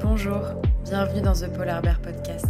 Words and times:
Bonjour, 0.00 0.40
bienvenue 0.84 1.20
dans 1.20 1.32
The 1.32 1.52
Polar 1.54 1.82
Bear 1.82 2.00
Podcast. 2.00 2.46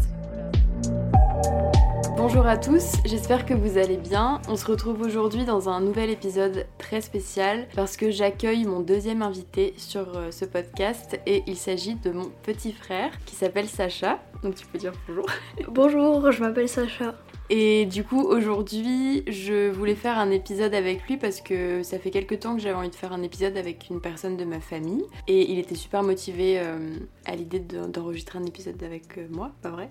Bonjour 2.17 2.47
à 2.47 2.57
tous, 2.57 2.99
j'espère 3.05 3.47
que 3.47 3.55
vous 3.55 3.79
allez 3.79 3.97
bien. 3.97 4.41
On 4.49 4.57
se 4.57 4.67
retrouve 4.67 5.01
aujourd'hui 5.01 5.45
dans 5.45 5.69
un 5.69 5.81
nouvel 5.81 6.11
épisode 6.11 6.67
très 6.79 7.01
spécial 7.01 7.67
parce 7.75 7.97
que 7.97 8.11
j'accueille 8.11 8.65
mon 8.65 8.81
deuxième 8.81 9.23
invité 9.23 9.75
sur 9.77 10.17
euh, 10.17 10.31
ce 10.31 10.45
podcast 10.45 11.19
et 11.27 11.43
il 11.47 11.57
s'agit 11.57 11.97
de 11.97 12.11
mon 12.13 12.31
petit 12.43 12.73
frère 12.73 13.11
qui 13.27 13.35
s'appelle 13.35 13.69
Sacha. 13.69 14.21
Donc 14.45 14.55
tu 14.55 14.67
peux 14.67 14.79
dire 14.79 14.93
bonjour. 15.09 15.27
Bonjour, 15.69 16.31
je 16.31 16.41
m'appelle 16.43 16.69
Sacha. 16.69 17.15
Et 17.55 17.85
du 17.85 18.03
coup, 18.03 18.23
aujourd'hui, 18.23 19.25
je 19.27 19.69
voulais 19.71 19.95
faire 19.95 20.19
un 20.19 20.31
épisode 20.31 20.73
avec 20.73 21.07
lui 21.07 21.19
parce 21.19 21.43
que 21.43 21.83
ça 21.83 21.99
fait 21.99 22.11
quelques 22.11 22.41
temps 22.41 22.57
que 22.57 22.63
j'avais 22.63 22.75
envie 22.75 22.89
de 22.89 22.95
faire 22.95 23.13
un 23.13 23.23
épisode 23.23 23.59
avec 23.59 23.89
une 23.91 24.01
personne 24.01 24.39
de 24.39 24.45
ma 24.47 24.59
famille. 24.59 25.05
Et 25.29 25.53
il 25.53 25.59
était 25.59 25.75
super 25.75 26.03
motivé 26.03 26.59
euh, 26.59 26.79
à 27.27 27.37
l'idée 27.37 27.61
de- 27.61 27.85
d'enregistrer 27.89 28.39
un 28.39 28.47
épisode 28.47 28.83
avec 28.83 29.19
euh, 29.19 29.27
moi, 29.31 29.53
pas 29.61 29.69
vrai? 29.69 29.91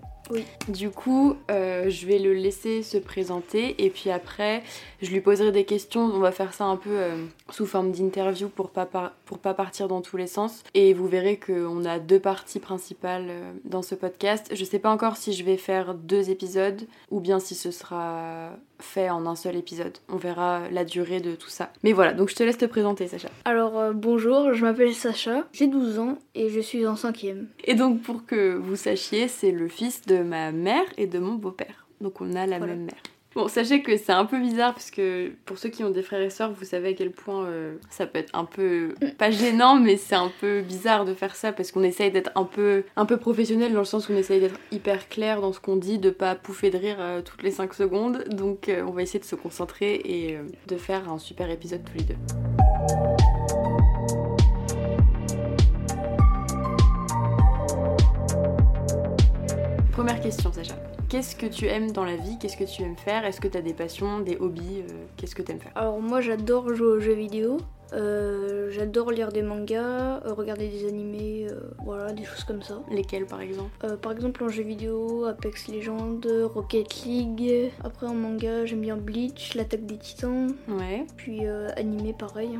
Du 0.67 0.89
coup, 0.89 1.35
euh, 1.49 1.89
je 1.89 2.05
vais 2.05 2.19
le 2.19 2.33
laisser 2.33 2.83
se 2.83 2.97
présenter 2.97 3.83
et 3.83 3.89
puis 3.89 4.09
après, 4.09 4.63
je 5.01 5.09
lui 5.11 5.21
poserai 5.21 5.51
des 5.51 5.65
questions. 5.65 6.01
On 6.01 6.19
va 6.19 6.31
faire 6.31 6.53
ça 6.53 6.65
un 6.65 6.77
peu 6.77 6.89
euh, 6.91 7.25
sous 7.49 7.65
forme 7.65 7.91
d'interview 7.91 8.49
pour 8.49 8.69
pas, 8.69 8.87
pour 9.25 9.39
pas 9.39 9.53
partir 9.53 9.87
dans 9.87 10.01
tous 10.01 10.17
les 10.17 10.27
sens. 10.27 10.63
Et 10.73 10.93
vous 10.93 11.07
verrez 11.07 11.37
qu'on 11.37 11.85
a 11.85 11.99
deux 11.99 12.19
parties 12.19 12.59
principales 12.59 13.27
euh, 13.29 13.51
dans 13.65 13.81
ce 13.81 13.95
podcast. 13.95 14.51
Je 14.53 14.63
sais 14.63 14.79
pas 14.79 14.91
encore 14.91 15.17
si 15.17 15.33
je 15.33 15.43
vais 15.43 15.57
faire 15.57 15.93
deux 15.93 16.29
épisodes 16.29 16.81
ou 17.09 17.19
bien 17.19 17.39
si 17.39 17.55
ce 17.55 17.71
sera 17.71 18.51
fait 18.81 19.09
en 19.09 19.25
un 19.25 19.35
seul 19.35 19.55
épisode. 19.55 19.97
On 20.09 20.17
verra 20.17 20.69
la 20.71 20.83
durée 20.85 21.21
de 21.21 21.35
tout 21.35 21.49
ça. 21.49 21.71
Mais 21.83 21.93
voilà, 21.93 22.13
donc 22.13 22.29
je 22.29 22.35
te 22.35 22.43
laisse 22.43 22.57
te 22.57 22.65
présenter, 22.65 23.07
Sacha. 23.07 23.29
Alors 23.45 23.79
euh, 23.79 23.93
bonjour, 23.93 24.53
je 24.53 24.63
m'appelle 24.65 24.93
Sacha, 24.93 25.47
j'ai 25.53 25.67
12 25.67 25.99
ans 25.99 26.17
et 26.35 26.49
je 26.49 26.59
suis 26.59 26.85
en 26.85 26.95
cinquième. 26.95 27.47
Et 27.63 27.75
donc, 27.75 28.01
pour 28.01 28.25
que 28.25 28.55
vous 28.55 28.75
sachiez, 28.75 29.27
c'est 29.27 29.51
le 29.51 29.67
fils 29.67 30.01
de 30.05 30.17
ma 30.17 30.51
mère 30.51 30.85
et 30.97 31.07
de 31.07 31.19
mon 31.19 31.35
beau-père. 31.35 31.85
Donc, 32.01 32.19
on 32.21 32.35
a 32.35 32.45
la 32.47 32.57
Voilà. 32.57 32.73
même 32.75 32.85
mère. 32.85 33.01
Bon, 33.33 33.47
sachez 33.47 33.81
que 33.81 33.95
c'est 33.95 34.11
un 34.11 34.25
peu 34.25 34.39
bizarre 34.39 34.73
parce 34.73 34.91
que 34.91 35.31
pour 35.45 35.57
ceux 35.57 35.69
qui 35.69 35.85
ont 35.85 35.89
des 35.89 36.01
frères 36.01 36.21
et 36.21 36.29
sœurs, 36.29 36.51
vous 36.51 36.65
savez 36.65 36.89
à 36.89 36.93
quel 36.93 37.11
point 37.11 37.45
euh, 37.45 37.75
ça 37.89 38.05
peut 38.05 38.19
être 38.19 38.35
un 38.35 38.43
peu 38.43 38.93
pas 39.17 39.31
gênant, 39.31 39.79
mais 39.79 39.95
c'est 39.95 40.15
un 40.15 40.29
peu 40.41 40.59
bizarre 40.59 41.05
de 41.05 41.13
faire 41.13 41.33
ça 41.33 41.53
parce 41.53 41.71
qu'on 41.71 41.83
essaye 41.83 42.11
d'être 42.11 42.31
un 42.35 42.43
peu 42.43 42.83
un 42.97 43.05
peu 43.05 43.15
professionnel 43.15 43.71
dans 43.71 43.79
le 43.79 43.85
sens 43.85 44.09
où 44.09 44.11
on 44.11 44.17
essaye 44.17 44.41
d'être 44.41 44.59
hyper 44.73 45.07
clair 45.07 45.39
dans 45.39 45.53
ce 45.53 45.61
qu'on 45.61 45.77
dit, 45.77 45.97
de 45.97 46.09
pas 46.09 46.35
pouffer 46.35 46.71
de 46.71 46.77
rire 46.77 46.97
euh, 46.99 47.21
toutes 47.21 47.41
les 47.41 47.51
5 47.51 47.73
secondes. 47.73 48.25
Donc, 48.27 48.67
euh, 48.67 48.83
on 48.85 48.91
va 48.91 49.01
essayer 49.01 49.19
de 49.19 49.25
se 49.25 49.35
concentrer 49.35 49.93
et 49.93 50.37
de 50.67 50.75
faire 50.75 51.09
un 51.09 51.17
super 51.17 51.49
épisode 51.49 51.83
tous 51.85 51.99
les 51.99 52.03
deux. 52.03 52.15
Première 59.93 60.19
question, 60.19 60.51
Sacha. 60.51 60.90
Qu'est-ce 61.11 61.35
que 61.35 61.45
tu 61.45 61.65
aimes 61.67 61.91
dans 61.91 62.05
la 62.05 62.15
vie 62.15 62.37
Qu'est-ce 62.39 62.55
que 62.55 62.63
tu 62.63 62.83
aimes 62.83 62.95
faire? 62.95 63.25
Est-ce 63.25 63.41
que 63.41 63.49
tu 63.49 63.57
as 63.57 63.61
des 63.61 63.73
passions, 63.73 64.21
des 64.21 64.37
hobbies? 64.37 64.81
Euh, 64.89 65.05
Qu'est-ce 65.17 65.35
que 65.35 65.41
tu 65.41 65.51
aimes 65.51 65.59
faire? 65.59 65.73
Alors 65.75 65.99
moi 65.99 66.21
j'adore 66.21 66.73
jouer 66.73 66.87
aux 66.87 66.99
jeux 67.01 67.15
vidéo, 67.15 67.57
euh, 67.93 68.69
j'adore 68.71 69.11
lire 69.11 69.31
des 69.31 69.41
mangas, 69.41 70.21
euh, 70.25 70.33
regarder 70.33 70.69
des 70.69 70.87
animés, 70.87 71.47
euh, 71.49 71.59
voilà, 71.83 72.13
des 72.13 72.23
choses 72.23 72.43
comme 72.43 72.61
ça. 72.61 72.81
Lesquels 72.89 73.25
par 73.25 73.41
exemple 73.41 73.97
par 74.01 74.11
exemple 74.11 74.43
en 74.43 74.49
jeu 74.49 74.63
vidéo, 74.63 75.25
Apex 75.25 75.67
Legends, 75.67 76.21
Rocket 76.53 77.03
League. 77.03 77.71
Après 77.83 78.07
en 78.07 78.13
manga 78.13 78.65
j'aime 78.65 78.81
bien 78.81 78.97
Bleach, 78.97 79.55
l'attaque 79.55 79.85
des 79.85 79.97
titans. 79.97 80.53
Ouais. 80.67 81.05
Puis 81.17 81.45
euh, 81.45 81.69
animé 81.75 82.13
pareil. 82.13 82.57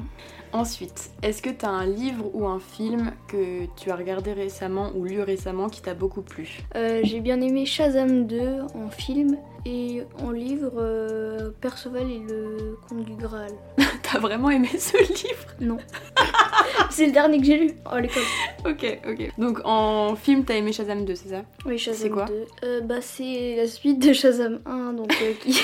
Ensuite, 0.54 1.12
est-ce 1.24 1.42
que 1.42 1.50
tu 1.50 1.66
as 1.66 1.70
un 1.70 1.86
livre 1.86 2.30
ou 2.34 2.46
un 2.46 2.60
film 2.60 3.14
que 3.28 3.66
tu 3.78 3.90
as 3.90 3.96
regardé 3.96 4.34
récemment 4.34 4.92
ou 4.96 5.06
lu 5.06 5.22
récemment 5.22 5.70
qui 5.70 5.82
t'a 5.82 5.94
beaucoup 5.94 6.22
plu? 6.22 6.60
Euh, 6.76 7.00
j'ai 7.04 7.22
bien 7.22 7.40
aimé 7.40 7.66
Shazam 7.66 8.28
2 8.28 8.62
en 8.76 8.90
film 8.90 9.38
et 9.66 10.04
en 10.20 10.32
livre 10.32 10.74
euh, 10.78 11.52
Perceval 11.62 12.10
et 12.10 12.20
le 12.20 12.78
conte 12.88 13.06
du 13.06 13.14
Graal. 13.16 13.52
T'as 14.04 14.20
vraiment 14.20 14.50
aimé 14.50 14.70
ce 14.78 14.98
livre? 14.98 15.46
Non. 15.60 15.78
c'est 16.90 17.06
le 17.06 17.12
dernier 17.12 17.40
que 17.40 17.46
j'ai 17.46 17.58
lu 17.58 17.74
à 17.86 18.00
l'école. 18.00 18.24
Ok, 18.66 19.00
ok. 19.08 19.32
Donc 19.38 19.60
en 19.64 20.16
film, 20.16 20.44
t'as 20.44 20.56
aimé 20.56 20.74
Shazam 20.74 21.06
2, 21.06 21.16
c'est 21.16 21.30
ça? 21.30 21.44
Oui, 21.66 21.78
Shazam 21.78 22.02
C'est 22.02 22.10
quoi? 22.10 22.26
2. 22.26 22.46
Euh, 22.64 22.82
bah, 22.82 23.02
c'est 23.02 23.56
la 23.56 23.68
suite 23.68 24.00
de 24.00 24.14
Shazam 24.14 24.60
1, 24.66 24.94
donc 24.94 25.12
euh, 25.22 25.34
qui. 25.42 25.60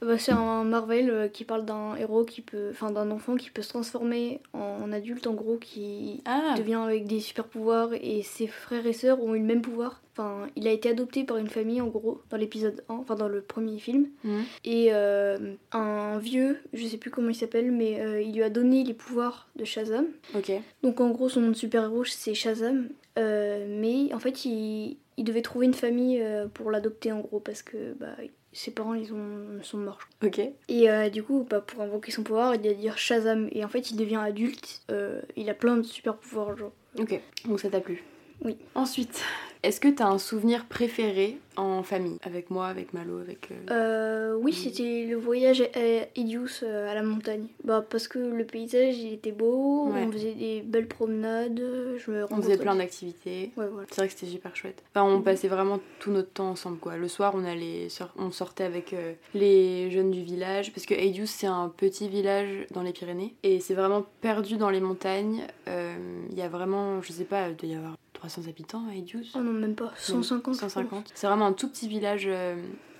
Bah, 0.00 0.18
c'est 0.18 0.32
un 0.32 0.64
Marvel 0.64 1.10
euh, 1.10 1.28
qui 1.28 1.44
parle 1.44 1.64
d'un 1.64 1.96
héros 1.96 2.24
qui 2.24 2.40
peut. 2.40 2.68
Enfin, 2.70 2.90
d'un 2.90 3.10
enfant 3.10 3.36
qui 3.36 3.50
peut 3.50 3.62
se 3.62 3.70
transformer 3.70 4.40
en, 4.52 4.92
adulte, 4.92 5.26
en 5.26 5.34
gros, 5.34 5.56
qui 5.56 6.22
Ah 6.24 6.54
devient 6.56 6.74
avec 6.84 7.06
des 7.06 7.20
super 7.20 7.44
pouvoirs 7.44 7.90
et 7.94 8.22
ses 8.22 8.46
frères 8.46 8.86
et 8.86 8.92
sœurs 8.92 9.22
ont 9.22 9.34
eu 9.34 9.38
le 9.38 9.44
même 9.44 9.62
pouvoir. 9.62 10.02
Enfin, 10.14 10.46
il 10.56 10.68
a 10.68 10.72
été 10.72 10.90
adopté 10.90 11.24
par 11.24 11.38
une 11.38 11.48
famille, 11.48 11.80
en 11.80 11.86
gros, 11.86 12.20
dans 12.28 12.36
l'épisode 12.36 12.84
1, 12.90 12.94
enfin, 12.94 13.14
dans 13.14 13.28
le 13.28 13.40
premier 13.40 13.78
film. 13.78 14.08
Mhm. 14.24 14.42
Et 14.64 14.88
euh, 14.92 15.54
un 15.72 16.18
vieux, 16.18 16.58
je 16.74 16.86
sais 16.86 16.98
plus 16.98 17.10
comment 17.10 17.30
il 17.30 17.34
s'appelle, 17.34 17.72
mais 17.72 17.98
euh, 18.00 18.20
il 18.20 18.34
lui 18.34 18.42
a 18.42 18.50
donné 18.50 18.84
les 18.84 18.92
pouvoirs 18.92 19.48
de 19.56 19.64
Shazam. 19.64 20.06
Ok. 20.34 20.52
Donc 20.82 21.00
en 21.00 21.10
gros, 21.10 21.30
son 21.30 21.40
nom 21.40 21.48
de 21.48 21.54
super-héros, 21.54 22.04
c'est 22.04 22.34
Shazam. 22.34 22.88
Euh, 23.18 23.66
mais 23.68 24.12
en 24.12 24.18
fait, 24.18 24.44
il, 24.44 24.98
il 25.16 25.24
devait 25.24 25.42
trouver 25.42 25.64
une 25.64 25.74
famille 25.74 26.22
pour 26.52 26.70
l'adopter 26.70 27.10
en 27.12 27.20
gros 27.20 27.40
parce 27.40 27.62
que 27.62 27.94
bah, 27.98 28.16
ses 28.52 28.70
parents 28.70 28.94
ils 28.94 29.12
ont, 29.12 29.62
sont 29.62 29.78
morts. 29.78 29.98
Ok. 30.24 30.40
Et 30.68 30.90
euh, 30.90 31.08
du 31.08 31.22
coup, 31.22 31.46
bah, 31.48 31.60
pour 31.60 31.82
invoquer 31.82 32.10
son 32.12 32.22
pouvoir, 32.22 32.54
il 32.54 32.62
va 32.62 32.74
dire 32.74 32.98
Shazam. 32.98 33.48
Et 33.52 33.64
en 33.64 33.68
fait, 33.68 33.90
il 33.90 33.96
devient 33.96 34.20
adulte. 34.22 34.82
euh, 34.90 35.20
il 35.36 35.48
a 35.50 35.54
plein 35.54 35.76
de 35.76 35.82
super-pouvoirs. 35.82 36.56
Genre. 36.56 36.72
Ok. 36.98 37.20
Donc 37.46 37.60
ça 37.60 37.70
t'a 37.70 37.80
plu 37.80 38.02
Oui. 38.44 38.56
Ensuite, 38.74 39.22
est-ce 39.62 39.80
que 39.80 39.88
t'as 39.88 40.06
un 40.06 40.18
souvenir 40.18 40.64
préféré 40.66 41.38
en 41.56 41.82
famille? 41.82 42.18
Avec 42.22 42.50
moi, 42.50 42.66
avec 42.66 42.92
Malo, 42.94 43.18
avec... 43.18 43.48
euh, 43.70 44.32
Euh, 44.32 44.38
oui, 44.40 44.52
c'était 44.52 45.04
le 45.08 45.16
voyage 45.16 45.60
à 45.62 46.06
Idius 46.16 46.62
euh, 46.62 46.90
à 46.90 46.94
la 46.94 47.02
montagne. 47.02 47.46
Bah, 47.64 47.84
parce 47.88 48.08
que 48.08 48.18
le 48.18 48.44
paysage 48.44 48.98
il 48.98 49.12
était 49.12 49.32
beau, 49.32 49.88
Ouais. 49.88 50.04
on 50.06 50.10
faisait 50.12 50.32
des 50.32 50.62
belles 50.62 50.88
promenades. 50.88 51.62
Je 51.98 52.10
me 52.10 52.24
On 52.32 52.36
faisait 52.42 52.56
plein 52.56 52.74
d'activités. 52.76 53.50
Ouais, 53.56 53.66
voilà. 53.70 53.86
C'est 53.90 53.96
vrai 54.00 54.08
que 54.08 54.14
c'était 54.14 54.32
super 54.32 54.56
chouette. 54.56 54.82
Enfin, 54.94 55.04
on 55.06 55.20
passait 55.20 55.48
vraiment 55.48 55.78
tout 56.00 56.10
notre 56.10 56.30
temps 56.32 56.50
ensemble, 56.50 56.78
quoi. 56.78 56.96
Le 56.96 57.08
soir, 57.08 57.32
on 57.36 57.44
allait, 57.44 57.88
on 58.16 58.30
sortait 58.30 58.64
avec 58.64 58.92
euh, 58.92 59.12
les 59.34 59.90
jeunes 59.90 60.10
du 60.10 60.22
village, 60.22 60.72
parce 60.72 60.86
que 60.86 60.94
Aidius, 60.94 61.30
c'est 61.30 61.46
un 61.46 61.68
petit 61.68 62.08
village 62.08 62.66
dans 62.72 62.82
les 62.82 62.92
Pyrénées, 62.92 63.34
et 63.42 63.60
c'est 63.60 63.74
vraiment 63.74 64.04
perdu 64.22 64.56
dans 64.56 64.70
les 64.70 64.80
montagnes. 64.80 65.42
Euh, 65.68 65.94
Il 66.30 66.38
y 66.38 66.42
a 66.42 66.48
vraiment, 66.48 67.00
je 67.02 67.12
sais 67.12 67.24
pas, 67.24 67.48
il 67.48 67.56
doit 67.56 67.68
y 67.68 67.74
avoir 67.74 67.94
300 68.22 68.42
habitants 68.48 68.84
à 68.88 68.94
Aidius. 68.94 69.32
Oh 69.34 69.40
non, 69.40 69.52
même 69.52 69.74
pas. 69.74 69.92
150. 69.96 70.54
je 70.54 70.60
pense. 70.60 70.72
150. 70.72 71.10
C'est 71.14 71.26
vraiment 71.26 71.46
un 71.46 71.52
tout 71.52 71.68
petit 71.68 71.88
village 71.88 72.24
euh, 72.26 72.54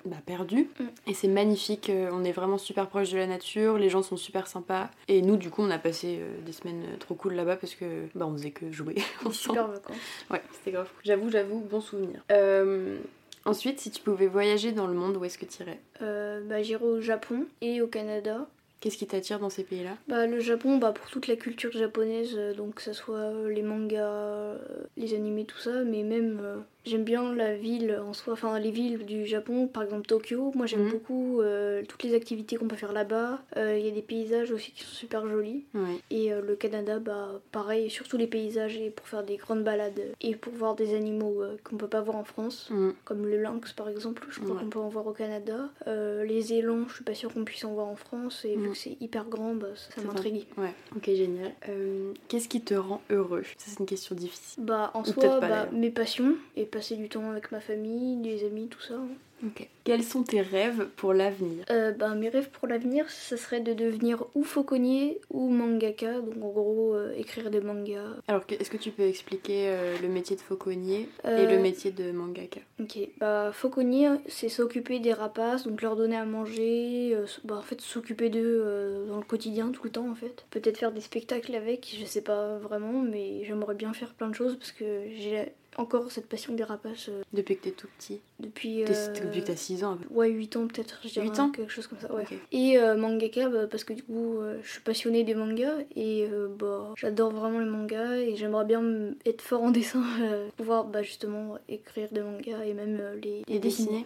bah, 0.04 0.16
perdu. 0.26 0.68
Mm. 0.80 0.84
Et 1.06 1.14
c'est 1.14 1.28
magnifique. 1.28 1.90
euh, 1.90 2.10
on 2.12 2.24
est 2.24 2.32
vraiment 2.32 2.58
super 2.58 2.88
proche 2.88 3.10
de 3.12 3.18
la 3.18 3.28
nature. 3.28 3.78
Les 3.78 3.88
gens 3.88 4.02
sont 4.02 4.16
super 4.16 4.48
sympas. 4.48 4.90
Et 5.06 5.22
nous, 5.22 5.36
du 5.36 5.48
coup, 5.48 5.62
on 5.62 5.70
a 5.70 5.78
passé 5.78 6.18
euh, 6.20 6.40
des 6.44 6.50
semaines 6.50 6.82
trop 6.98 7.14
cool 7.14 7.34
là-bas 7.34 7.54
parce 7.56 7.76
que 7.76 8.06
bah, 8.16 8.26
on 8.26 8.32
faisait 8.32 8.50
que 8.50 8.72
jouer 8.72 8.96
super 9.30 9.68
vacances. 9.68 9.96
Ouais, 10.28 10.42
c'était 10.52 10.72
grave. 10.72 10.88
cool. 10.88 11.02
J'avoue, 11.04 11.30
j'avoue, 11.30 11.60
bon 11.60 11.80
souvenir. 11.80 12.20
Euh, 12.32 12.98
ensuite, 13.44 13.78
si 13.78 13.92
tu 13.92 14.02
pouvais 14.02 14.26
voyager 14.26 14.72
dans 14.72 14.88
le 14.88 14.94
monde, 14.94 15.16
où 15.18 15.24
est-ce 15.24 15.38
que 15.38 15.44
tu 15.46 15.62
irais? 15.62 15.78
Euh, 16.02 16.40
bah, 16.48 16.62
j'irai 16.64 16.84
au 16.84 17.00
Japon 17.00 17.46
et 17.60 17.80
au 17.80 17.86
Canada. 17.86 18.48
Qu'est-ce 18.82 18.98
qui 18.98 19.06
t'attire 19.06 19.38
dans 19.38 19.48
ces 19.48 19.62
pays-là? 19.62 19.96
Bah, 20.08 20.26
le 20.26 20.40
Japon, 20.40 20.78
bah, 20.78 20.90
pour 20.90 21.08
toute 21.08 21.28
la 21.28 21.36
culture 21.36 21.70
japonaise, 21.70 22.32
euh, 22.36 22.52
donc 22.52 22.74
que 22.74 22.82
ce 22.82 22.92
soit 22.92 23.14
euh, 23.16 23.48
les 23.48 23.62
mangas, 23.62 24.02
euh, 24.04 24.58
les 24.96 25.14
animés, 25.14 25.44
tout 25.44 25.58
ça, 25.58 25.84
mais 25.84 26.02
même 26.02 26.40
euh, 26.42 26.56
j'aime 26.84 27.04
bien 27.04 27.32
la 27.32 27.54
ville 27.54 27.96
en 28.04 28.12
soi, 28.12 28.32
enfin 28.32 28.58
les 28.58 28.72
villes 28.72 29.06
du 29.06 29.24
Japon, 29.24 29.68
par 29.68 29.84
exemple 29.84 30.06
Tokyo. 30.08 30.50
Moi 30.56 30.66
j'aime 30.66 30.82
Mhm. 30.86 30.90
beaucoup 30.90 31.40
euh, 31.42 31.84
toutes 31.88 32.02
les 32.02 32.12
activités 32.16 32.56
qu'on 32.56 32.66
peut 32.66 32.74
faire 32.74 32.92
là-bas. 32.92 33.40
Euh, 33.56 33.78
Il 33.78 33.86
y 33.86 33.88
a 33.88 33.92
des 33.92 34.02
paysages 34.02 34.50
aussi 34.50 34.72
qui 34.72 34.82
sont 34.82 34.94
super 34.96 35.28
jolis. 35.28 35.64
Ouais. 35.74 36.00
Et 36.10 36.30
le 36.30 36.56
Canada, 36.56 36.98
bah 36.98 37.40
pareil, 37.52 37.88
surtout 37.88 38.16
les 38.16 38.26
paysages 38.26 38.76
et 38.78 38.90
pour 38.90 39.06
faire 39.06 39.22
des 39.22 39.36
grandes 39.36 39.62
balades 39.62 40.00
et 40.20 40.34
pour 40.34 40.52
voir 40.54 40.74
des 40.74 40.96
animaux 40.96 41.44
qu'on 41.62 41.76
peut 41.76 41.86
pas 41.86 42.00
voir 42.00 42.16
en 42.16 42.24
France. 42.24 42.68
Mm. 42.70 42.90
Comme 43.04 43.26
le 43.28 43.40
lynx 43.40 43.72
par 43.74 43.88
exemple, 43.88 44.26
je 44.30 44.40
crois 44.40 44.56
Ouais. 44.56 44.60
qu'on 44.62 44.70
peut 44.70 44.80
en 44.80 44.88
voir 44.88 45.06
au 45.06 45.12
Canada. 45.12 45.68
Les 45.86 46.52
élans, 46.54 46.88
je 46.88 46.94
suis 46.96 47.04
pas 47.04 47.14
sûre 47.14 47.32
qu'on 47.32 47.44
puisse 47.44 47.64
en 47.64 47.74
voir 47.74 47.86
en 47.86 47.94
France. 47.96 48.44
Et. 48.44 48.56
Que 48.72 48.78
c'est 48.78 48.96
hyper 49.00 49.24
grand, 49.26 49.54
bah, 49.54 49.68
ça, 49.74 50.00
m'intrigue. 50.02 50.46
Ouais, 50.56 50.74
ok, 50.96 51.04
génial. 51.06 51.52
Euh, 51.68 52.12
Qu'est-ce 52.28 52.48
qui 52.48 52.60
te 52.60 52.74
rend 52.74 53.00
heureux? 53.10 53.42
Ça, 53.58 53.70
c'est 53.70 53.80
une 53.80 53.86
question 53.86 54.14
difficile. 54.14 54.64
Bah 54.64 54.90
en 54.94 55.02
Ou 55.02 55.04
soi, 55.06 55.40
pas, 55.40 55.40
bah, 55.40 55.68
mes 55.72 55.90
passions 55.90 56.34
et 56.56 56.64
passer 56.64 56.96
du 56.96 57.08
temps 57.08 57.30
avec 57.30 57.52
ma 57.52 57.60
famille, 57.60 58.20
les 58.22 58.44
amis, 58.44 58.68
tout 58.68 58.80
ça. 58.80 58.94
hein. 58.94 59.08
Ok. 59.44 59.68
Quels 59.82 60.04
sont 60.04 60.22
tes 60.22 60.40
rêves 60.40 60.86
pour 60.94 61.12
l'avenir? 61.14 61.64
Euh, 61.70 61.90
ben, 61.90 62.14
mes 62.14 62.28
rêves 62.28 62.48
pour 62.50 62.68
l'avenir, 62.68 63.10
ce 63.10 63.36
serait 63.36 63.58
de 63.60 63.72
devenir 63.72 64.24
ou 64.36 64.44
fauconnier 64.44 65.20
ou 65.30 65.48
mangaka, 65.48 66.20
donc 66.20 66.36
en 66.36 66.50
gros 66.50 66.94
euh, 66.94 67.12
écrire 67.16 67.50
des 67.50 67.60
mangas. 67.60 68.18
Alors, 68.28 68.46
que- 68.46 68.54
est-ce 68.54 68.70
que 68.70 68.76
tu 68.76 68.92
peux 68.92 69.02
expliquer 69.02 69.66
euh, 69.70 69.96
le 70.00 70.06
métier 70.06 70.36
de 70.36 70.40
fauconnier 70.40 71.08
et 71.24 71.46
le 71.46 71.58
métier 71.58 71.90
de 71.90 72.12
mangaka? 72.12 72.60
Ok, 72.82 72.98
bah 73.20 73.52
fauconnier, 73.52 74.08
c'est 74.26 74.48
s'occuper 74.48 74.98
des 74.98 75.12
rapaces, 75.12 75.64
donc 75.64 75.82
leur 75.82 75.94
donner 75.94 76.16
à 76.16 76.24
manger, 76.24 77.14
euh, 77.14 77.26
bah 77.44 77.56
en 77.56 77.62
fait 77.62 77.80
s'occuper 77.80 78.28
d'eux 78.28 78.40
euh, 78.64 79.06
dans 79.06 79.18
le 79.18 79.22
quotidien 79.22 79.70
tout 79.70 79.84
le 79.84 79.90
temps 79.90 80.08
en 80.10 80.16
fait. 80.16 80.46
Peut-être 80.50 80.78
faire 80.78 80.90
des 80.90 81.00
spectacles 81.00 81.54
avec, 81.54 81.94
je 81.96 82.04
sais 82.04 82.22
pas 82.22 82.58
vraiment, 82.58 83.00
mais 83.02 83.44
j'aimerais 83.44 83.76
bien 83.76 83.92
faire 83.92 84.14
plein 84.14 84.28
de 84.28 84.34
choses 84.34 84.56
parce 84.56 84.72
que 84.72 85.04
j'ai 85.10 85.52
encore 85.76 86.10
cette 86.10 86.26
passion 86.26 86.54
des 86.54 86.64
rapaces 86.64 87.08
euh, 87.08 87.22
Depuis 87.32 87.56
que 87.56 87.64
t'es 87.64 87.70
tout 87.70 87.88
petit 87.98 88.20
depuis... 88.40 88.82
Euh, 88.82 88.86
Depuis 89.14 89.40
que 89.40 89.46
t'as 89.46 89.56
6 89.56 89.84
ans. 89.84 89.98
Ouais, 90.10 90.28
8 90.28 90.56
ans 90.56 90.66
peut-être, 90.66 91.00
je 91.04 91.08
dirais. 91.08 91.26
8 91.26 91.40
ans 91.40 91.50
Quelque 91.50 91.72
chose 91.72 91.86
comme 91.86 92.00
ça, 92.00 92.12
ouais. 92.12 92.24
Et 92.50 92.78
euh, 92.78 92.96
mangaka, 92.96 93.48
bah, 93.48 93.66
parce 93.70 93.84
que 93.84 93.92
du 93.92 94.02
coup, 94.02 94.38
euh, 94.38 94.58
je 94.62 94.70
suis 94.70 94.80
passionnée 94.80 95.24
des 95.24 95.34
mangas 95.34 95.78
et 95.94 96.26
euh, 96.30 96.48
bah, 96.48 96.92
j'adore 96.96 97.30
vraiment 97.32 97.60
les 97.60 97.70
mangas 97.70 98.16
et 98.16 98.36
j'aimerais 98.36 98.64
bien 98.64 98.82
être 99.24 99.42
fort 99.42 99.62
en 99.62 99.70
dessin, 99.70 100.02
pouvoir 100.56 100.84
bah, 100.84 101.02
justement 101.02 101.56
écrire 101.68 102.08
des 102.10 102.22
mangas 102.22 102.64
et 102.64 102.74
même 102.74 103.00
les, 103.22 103.42
les 103.46 103.58
dessiner 103.58 104.04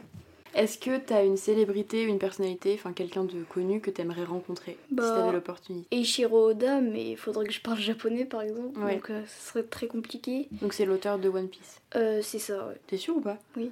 Est-ce 0.56 0.78
que 0.78 0.96
t'as 0.96 1.22
une 1.24 1.36
célébrité, 1.36 2.02
une 2.02 2.18
personnalité, 2.18 2.72
enfin 2.78 2.92
quelqu'un 2.94 3.24
de 3.24 3.44
connu 3.44 3.80
que 3.82 3.90
t'aimerais 3.90 4.24
rencontrer 4.24 4.78
si 4.88 4.94
Bah, 4.94 5.12
t'avais 5.14 5.32
l'opportunité? 5.32 5.86
Eiichiro 5.94 6.48
Oda, 6.50 6.80
mais 6.80 7.10
il 7.10 7.16
faudrait 7.18 7.44
que 7.46 7.52
je 7.52 7.60
parle 7.60 7.78
japonais 7.78 8.24
par 8.24 8.40
exemple, 8.40 8.78
Ouais. 8.80 8.94
donc 8.94 9.10
euh, 9.10 9.22
ce 9.26 9.48
serait 9.50 9.64
très 9.64 9.86
compliqué. 9.86 10.48
Donc 10.62 10.72
c'est 10.72 10.86
l'auteur 10.86 11.18
de 11.18 11.28
One 11.28 11.48
Piece. 11.48 11.80
Euh, 11.94 12.20
c'est 12.22 12.38
ça, 12.38 12.66
ouais. 12.68 12.80
T'es 12.86 12.96
sûr 12.96 13.16
ou 13.16 13.20
pas? 13.20 13.36
Oui. 13.56 13.70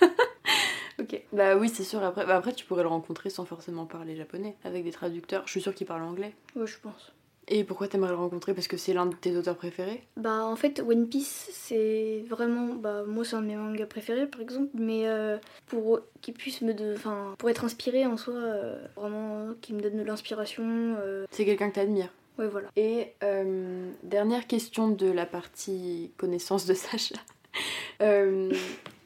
ok. 0.98 1.20
Bah 1.32 1.56
oui, 1.56 1.68
c'est 1.68 1.84
sûr. 1.84 2.02
Après, 2.02 2.24
bah 2.24 2.36
après, 2.36 2.52
tu 2.54 2.64
pourrais 2.64 2.82
le 2.82 2.88
rencontrer 2.88 3.28
sans 3.30 3.44
forcément 3.44 3.84
parler 3.84 4.16
japonais, 4.16 4.56
avec 4.64 4.84
des 4.84 4.92
traducteurs. 4.92 5.42
Je 5.46 5.50
suis 5.50 5.60
sûre 5.60 5.74
qu'il 5.74 5.86
parle 5.86 6.02
anglais. 6.02 6.32
Ouais, 6.54 6.66
je 6.66 6.78
pense. 6.82 7.12
Et 7.48 7.62
pourquoi 7.62 7.86
t'aimerais 7.86 8.10
le 8.10 8.16
rencontrer? 8.16 8.54
Parce 8.54 8.66
que 8.66 8.76
c'est 8.76 8.92
l'un 8.92 9.06
de 9.06 9.14
tes 9.14 9.36
auteurs 9.36 9.56
préférés? 9.56 10.02
Bah 10.16 10.44
en 10.44 10.56
fait 10.56 10.80
One 10.80 11.08
Piece 11.08 11.48
c'est 11.52 12.24
vraiment 12.28 12.74
bah 12.74 13.04
moi 13.06 13.24
c'est 13.24 13.36
un 13.36 13.42
de 13.42 13.46
mes 13.46 13.56
mangas 13.56 13.86
préférés 13.86 14.26
par 14.26 14.40
exemple 14.40 14.70
mais 14.74 15.06
euh, 15.06 15.38
pour 15.66 16.00
qu'il 16.20 16.34
puisse 16.34 16.60
me 16.62 16.74
de 16.74 16.94
enfin 16.96 17.34
pour 17.38 17.48
être 17.48 17.64
inspiré 17.64 18.04
en 18.04 18.16
soi 18.16 18.34
euh, 18.34 18.84
vraiment 18.96 19.54
qui 19.60 19.74
me 19.74 19.80
donne 19.80 19.96
de 19.96 20.02
l'inspiration 20.02 20.64
euh, 20.66 21.24
C'est 21.30 21.44
quelqu'un 21.44 21.70
que 21.70 21.76
t'admires. 21.76 22.12
ouais 22.38 22.48
voilà. 22.48 22.68
Et 22.76 23.12
dernière 24.02 24.46
question 24.46 24.88
de 24.88 25.10
la 25.10 25.26
partie 25.26 26.10
connaissance 26.16 26.66
de 26.66 26.74
Sacha. 26.74 27.16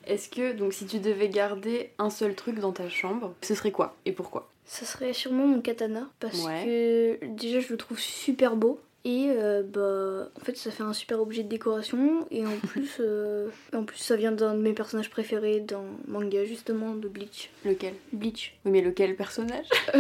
Est-ce 0.07 0.29
que, 0.29 0.53
donc, 0.55 0.73
si 0.73 0.87
tu 0.87 0.99
devais 0.99 1.29
garder 1.29 1.91
un 1.99 2.11
seul 2.11 2.35
truc 2.35 2.59
dans 2.59 2.73
ta 2.73 2.89
chambre, 2.89 3.35
ce 3.43 3.55
serait 3.55 3.71
quoi 3.71 3.97
et 4.07 4.13
pourquoi? 4.13 4.49
Ça 4.71 4.87
serait 4.87 5.13
sûrement 5.13 5.49
mon 5.49 5.61
katana 5.61 6.09
parce 6.21 6.45
Ouais. 6.47 7.19
que 7.21 7.27
déjà 7.27 7.59
je 7.59 7.71
le 7.71 7.77
trouve 7.77 7.99
super 7.99 8.55
beau. 8.55 8.79
Et 9.05 9.31
euh, 9.31 9.63
bah 9.65 10.31
en 10.39 10.45
fait 10.45 10.57
ça 10.57 10.71
fait 10.71 10.83
un 10.85 10.93
super 10.93 11.21
objet 11.21 11.43
de 11.43 11.49
décoration. 11.49 12.25
Et 12.31 12.47
en 12.47 12.57
plus 12.69 12.99
euh, 13.01 13.49
en 13.75 13.83
plus 13.83 13.99
ça 13.99 14.15
vient 14.15 14.31
d'un 14.31 14.55
de 14.55 14.61
mes 14.61 14.73
personnages 14.73 15.11
préférés 15.11 15.59
dans 15.59 15.85
manga 16.07 16.45
justement 16.45 16.95
de 16.95 17.09
Bleach. 17.09 17.51
Lequel? 17.65 17.95
Bleach. 18.13 18.55
Oui, 18.65 18.71
mais 18.71 18.81
lequel 18.81 19.17
personnage? 19.17 19.67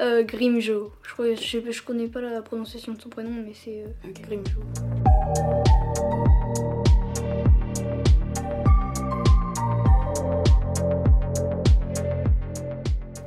Euh, 0.00 0.22
Grimjo. 0.24 0.90
Je 1.04 1.12
crois 1.12 1.34
je, 1.34 1.70
je 1.70 1.82
connais 1.82 2.08
pas 2.08 2.20
la 2.20 2.42
prononciation 2.42 2.94
de 2.94 3.00
son 3.02 3.10
prénom 3.10 3.30
mais 3.30 3.52
c'est 3.54 3.82
euh. 3.84 4.10
Grimjo 4.22 4.58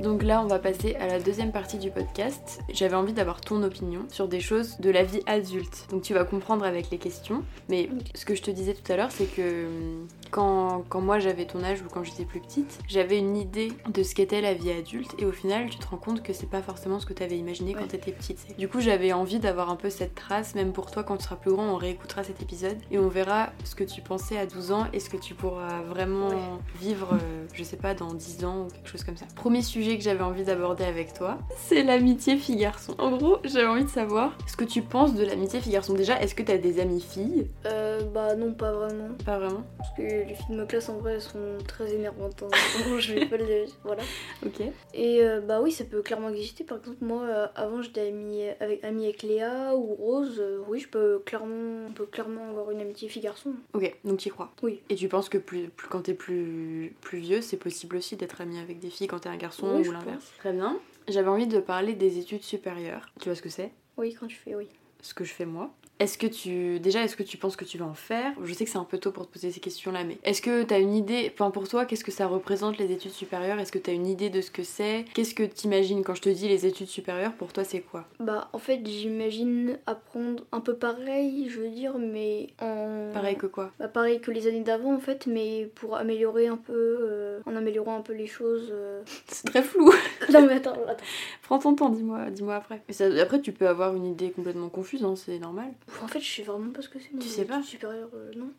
Donc 0.08 0.22
là, 0.22 0.40
on 0.42 0.46
va 0.46 0.58
passer 0.58 0.94
à 0.94 1.06
la 1.06 1.20
deuxième 1.20 1.52
partie 1.52 1.76
du 1.76 1.90
podcast. 1.90 2.60
J'avais 2.72 2.94
envie 2.94 3.12
d'avoir 3.12 3.42
ton 3.42 3.62
opinion 3.62 4.06
sur 4.08 4.26
des 4.26 4.40
choses 4.40 4.78
de 4.80 4.88
la 4.88 5.04
vie 5.04 5.20
adulte. 5.26 5.86
Donc 5.90 6.00
tu 6.00 6.14
vas 6.14 6.24
comprendre 6.24 6.64
avec 6.64 6.88
les 6.88 6.96
questions. 6.96 7.44
Mais 7.68 7.90
ce 8.14 8.24
que 8.24 8.34
je 8.34 8.40
te 8.40 8.50
disais 8.50 8.72
tout 8.72 8.90
à 8.90 8.96
l'heure, 8.96 9.12
c'est 9.12 9.26
que 9.26 9.66
hum, 9.66 10.08
quand, 10.30 10.84
quand 10.88 11.00
moi 11.00 11.18
j'avais 11.18 11.46
ton 11.46 11.62
âge 11.64 11.80
ou 11.82 11.88
quand 11.92 12.04
j'étais 12.04 12.24
plus 12.24 12.40
petite, 12.40 12.78
j'avais 12.88 13.18
une 13.18 13.36
idée 13.36 13.72
de 13.92 14.02
ce 14.02 14.14
qu'était 14.14 14.40
la 14.40 14.54
vie 14.54 14.70
adulte. 14.70 15.14
Et 15.18 15.24
au 15.24 15.32
final, 15.32 15.68
tu 15.70 15.78
te 15.78 15.86
rends 15.88 15.96
compte 15.96 16.22
que 16.22 16.32
c'est 16.32 16.48
pas 16.50 16.62
forcément 16.62 16.98
ce 17.00 17.06
que 17.06 17.12
tu 17.12 17.22
avais 17.22 17.36
imaginé 17.38 17.72
quand 17.74 17.80
Ouais. 17.82 17.86
t'étais 17.88 18.12
petite. 18.12 18.56
Du 18.58 18.68
coup, 18.68 18.80
j'avais 18.80 19.12
envie 19.12 19.38
d'avoir 19.38 19.70
un 19.70 19.76
peu 19.76 19.90
cette 19.90 20.14
trace, 20.14 20.54
même 20.54 20.72
pour 20.72 20.90
toi 20.90 21.02
quand 21.04 21.16
tu 21.16 21.24
seras 21.24 21.36
plus 21.36 21.52
grand, 21.52 21.64
on 21.64 21.76
réécoutera 21.76 22.24
cet 22.24 22.42
épisode 22.42 22.76
et 22.90 22.98
on 22.98 23.08
verra 23.08 23.50
ce 23.64 23.74
que 23.74 23.84
tu 23.84 24.00
pensais 24.00 24.38
à 24.38 24.46
12 24.46 24.72
ans 24.72 24.86
et 24.92 25.00
ce 25.00 25.10
que 25.10 25.16
tu 25.16 25.34
pourras 25.34 25.82
vraiment 25.82 26.28
Ouais. 26.28 26.36
vivre, 26.80 27.10
euh, 27.14 27.46
je 27.54 27.62
sais 27.62 27.76
pas, 27.76 27.94
dans 27.94 28.12
10 28.14 28.44
ans 28.44 28.66
ou 28.66 28.70
quelque 28.70 28.88
chose 28.88 29.04
comme 29.04 29.16
ça. 29.16 29.26
Premier 29.36 29.62
sujet 29.62 29.96
que 29.96 30.02
j'avais 30.04 30.22
envie 30.24 30.44
d'aborder 30.44 30.84
avec 30.84 31.14
toi, 31.14 31.38
c'est 31.56 31.82
l'amitié 31.82 32.36
fille-garçon. 32.36 32.94
En 32.98 33.16
gros, 33.16 33.38
j'avais 33.44 33.66
envie 33.66 33.84
de 33.84 33.88
savoir 33.90 34.36
ce 34.46 34.56
que 34.56 34.64
tu 34.64 34.82
penses 34.82 35.14
de 35.14 35.24
l'amitié 35.24 35.60
fille-garçon. 35.60 35.94
Déjà, 35.94 36.20
est-ce 36.20 36.34
que 36.34 36.42
t'as 36.42 36.58
des 36.58 36.80
amies 36.80 37.00
filles? 37.00 37.46
Euh, 37.66 37.77
bah 38.12 38.34
non, 38.34 38.52
pas 38.54 38.72
vraiment. 38.72 39.08
Pas 39.24 39.38
vraiment 39.38 39.64
Parce 39.78 39.90
que 39.96 40.02
les 40.02 40.34
filles 40.34 40.46
de 40.50 40.56
ma 40.56 40.66
classe, 40.66 40.88
en 40.88 40.98
vrai, 40.98 41.14
elles 41.14 41.20
sont 41.22 41.58
très 41.66 41.92
énervantes. 41.94 42.42
hein. 42.42 42.48
Je 42.98 43.14
vais 43.14 43.26
pas 43.26 43.36
le... 43.36 43.64
Voilà. 43.84 44.02
Ok. 44.44 44.60
Et 44.94 45.22
euh, 45.24 45.40
bah 45.40 45.60
oui, 45.60 45.70
ça 45.72 45.84
peut 45.84 46.02
clairement 46.02 46.28
exister. 46.30 46.64
Par 46.64 46.78
exemple, 46.78 46.98
moi, 47.02 47.22
euh, 47.24 47.46
avant, 47.54 47.82
j'étais 47.82 48.08
amie 48.08 48.42
avec, 48.60 48.82
amie 48.84 49.04
avec 49.04 49.22
Léa 49.22 49.74
ou 49.76 49.94
Rose. 49.94 50.36
Euh, 50.40 50.62
oui, 50.68 50.80
je 50.80 50.88
peux 50.88 51.20
clairement, 51.24 51.86
on 51.88 51.92
peut 51.92 52.06
clairement 52.06 52.48
avoir 52.50 52.70
une 52.70 52.80
amitié 52.80 53.08
fille-garçon. 53.08 53.52
Ok, 53.74 53.94
donc 54.04 54.18
tu 54.18 54.28
y 54.28 54.30
crois. 54.30 54.52
Oui. 54.62 54.80
Et 54.88 54.94
tu 54.94 55.08
penses 55.08 55.28
que 55.28 55.38
plus, 55.38 55.68
plus- 55.68 55.88
quand 55.88 56.02
t'es 56.02 56.14
plus, 56.14 56.94
plus 57.00 57.18
vieux, 57.18 57.40
c'est 57.40 57.56
possible 57.56 57.96
aussi 57.96 58.16
d'être 58.16 58.40
ami 58.40 58.58
avec 58.58 58.78
des 58.78 58.90
filles 58.90 59.06
quand 59.08 59.20
t'es 59.20 59.28
un 59.28 59.36
garçon 59.36 59.76
Oui, 59.76 59.88
ou 59.88 59.92
l'inverse 59.92 60.32
Très 60.38 60.52
bien. 60.52 60.78
J'avais 61.08 61.28
envie 61.28 61.46
de 61.46 61.58
parler 61.60 61.94
des 61.94 62.18
études 62.18 62.42
supérieures. 62.42 63.10
Tu 63.20 63.28
vois 63.28 63.34
ce 63.36 63.42
que 63.42 63.48
c'est? 63.48 63.70
Oui, 63.96 64.14
quand 64.18 64.26
tu 64.26 64.36
fais, 64.36 64.54
oui. 64.54 64.68
ce 65.00 65.14
que 65.14 65.24
je 65.24 65.32
fais 65.32 65.46
moi. 65.46 65.70
Est-ce 66.00 66.16
que 66.18 66.26
tu. 66.26 66.78
Déjà, 66.80 67.02
est-ce 67.02 67.16
que 67.16 67.22
tu 67.22 67.36
penses 67.38 67.56
que 67.56 67.64
tu 67.64 67.76
vas 67.78 67.86
en 67.86 67.94
faire? 67.94 68.32
Je 68.44 68.52
sais 68.52 68.64
que 68.64 68.70
c'est 68.70 68.78
un 68.78 68.84
peu 68.84 68.98
tôt 68.98 69.10
pour 69.10 69.26
te 69.26 69.32
poser 69.32 69.50
ces 69.50 69.60
questions-là, 69.60 70.04
mais 70.04 70.18
est-ce 70.24 70.40
que 70.40 70.62
tu 70.62 70.72
as 70.74 70.78
une 70.78 70.94
idée. 70.94 71.30
Enfin, 71.34 71.50
pour 71.50 71.68
toi, 71.68 71.84
qu'est-ce 71.86 72.04
que 72.04 72.12
ça 72.12 72.26
représente 72.26 72.78
les 72.78 72.92
études 72.92 73.10
supérieures? 73.12 73.58
Est-ce 73.58 73.72
que 73.72 73.78
tu 73.78 73.90
as 73.90 73.94
une 73.94 74.06
idée 74.06 74.30
de 74.30 74.40
ce 74.40 74.50
que 74.50 74.62
c'est? 74.62 75.04
Qu'est-ce 75.14 75.34
que 75.34 75.42
t'imagines? 75.42 76.04
Quand 76.04 76.14
je 76.14 76.22
te 76.22 76.28
dis 76.28 76.46
les 76.48 76.66
études 76.66 76.86
supérieures 76.88 77.32
Pour 77.32 77.52
toi, 77.52 77.64
c'est 77.64 77.80
quoi? 77.80 78.04
Bah, 78.20 78.48
en 78.52 78.58
fait, 78.58 78.80
j'imagine 78.86 79.78
apprendre 79.86 80.44
un 80.52 80.60
peu 80.60 80.74
pareil, 80.74 81.48
je 81.50 81.60
veux 81.60 81.68
dire, 81.70 81.94
mais 81.98 82.48
en. 82.60 83.10
Pareil 83.12 83.36
que 83.36 83.46
quoi? 83.46 83.72
Bah, 83.78 83.88
pareil 83.88 84.20
que 84.20 84.30
les 84.30 84.46
années 84.46 84.60
d'avant, 84.60 84.94
en 84.94 85.00
fait, 85.00 85.26
mais 85.26 85.68
pour 85.74 85.96
améliorer 85.96 86.46
un 86.46 86.56
peu. 86.56 86.72
euh, 86.76 87.40
en 87.46 87.56
améliorant 87.56 87.96
un 87.96 88.02
peu 88.02 88.12
les 88.12 88.26
choses. 88.26 88.68
euh. 88.70 89.02
C'est 89.28 89.46
très 89.48 89.62
flou 89.62 89.90
non, 90.32 90.46
mais 90.46 90.54
attends, 90.54 90.74
attends. 90.86 91.04
Prends 91.42 91.58
ton 91.58 91.74
temps, 91.74 91.88
dis-moi 91.88 92.30
dis 92.30 92.42
après. 92.50 92.82
Et 92.88 92.92
ça- 92.92 93.06
après, 93.20 93.40
tu 93.40 93.52
peux 93.52 93.66
avoir 93.68 93.94
une 93.96 94.04
idée 94.06 94.30
complètement 94.30 94.68
confuse, 94.68 95.02
hein, 95.04 95.14
c'est 95.16 95.38
normal. 95.38 95.66
En 96.02 96.08
fait, 96.08 96.20
je 96.20 96.30
sais 96.30 96.42
vraiment 96.42 96.70
pas 96.70 96.82
ce 96.82 96.88
que 96.88 96.98
c'est. 96.98 97.18
Tu 97.18 97.28
sais 97.28 97.44
pas 97.44 97.58
études 97.58 97.70
supérieures, 97.70 98.10
euh, 98.14 98.30
non 98.36 98.50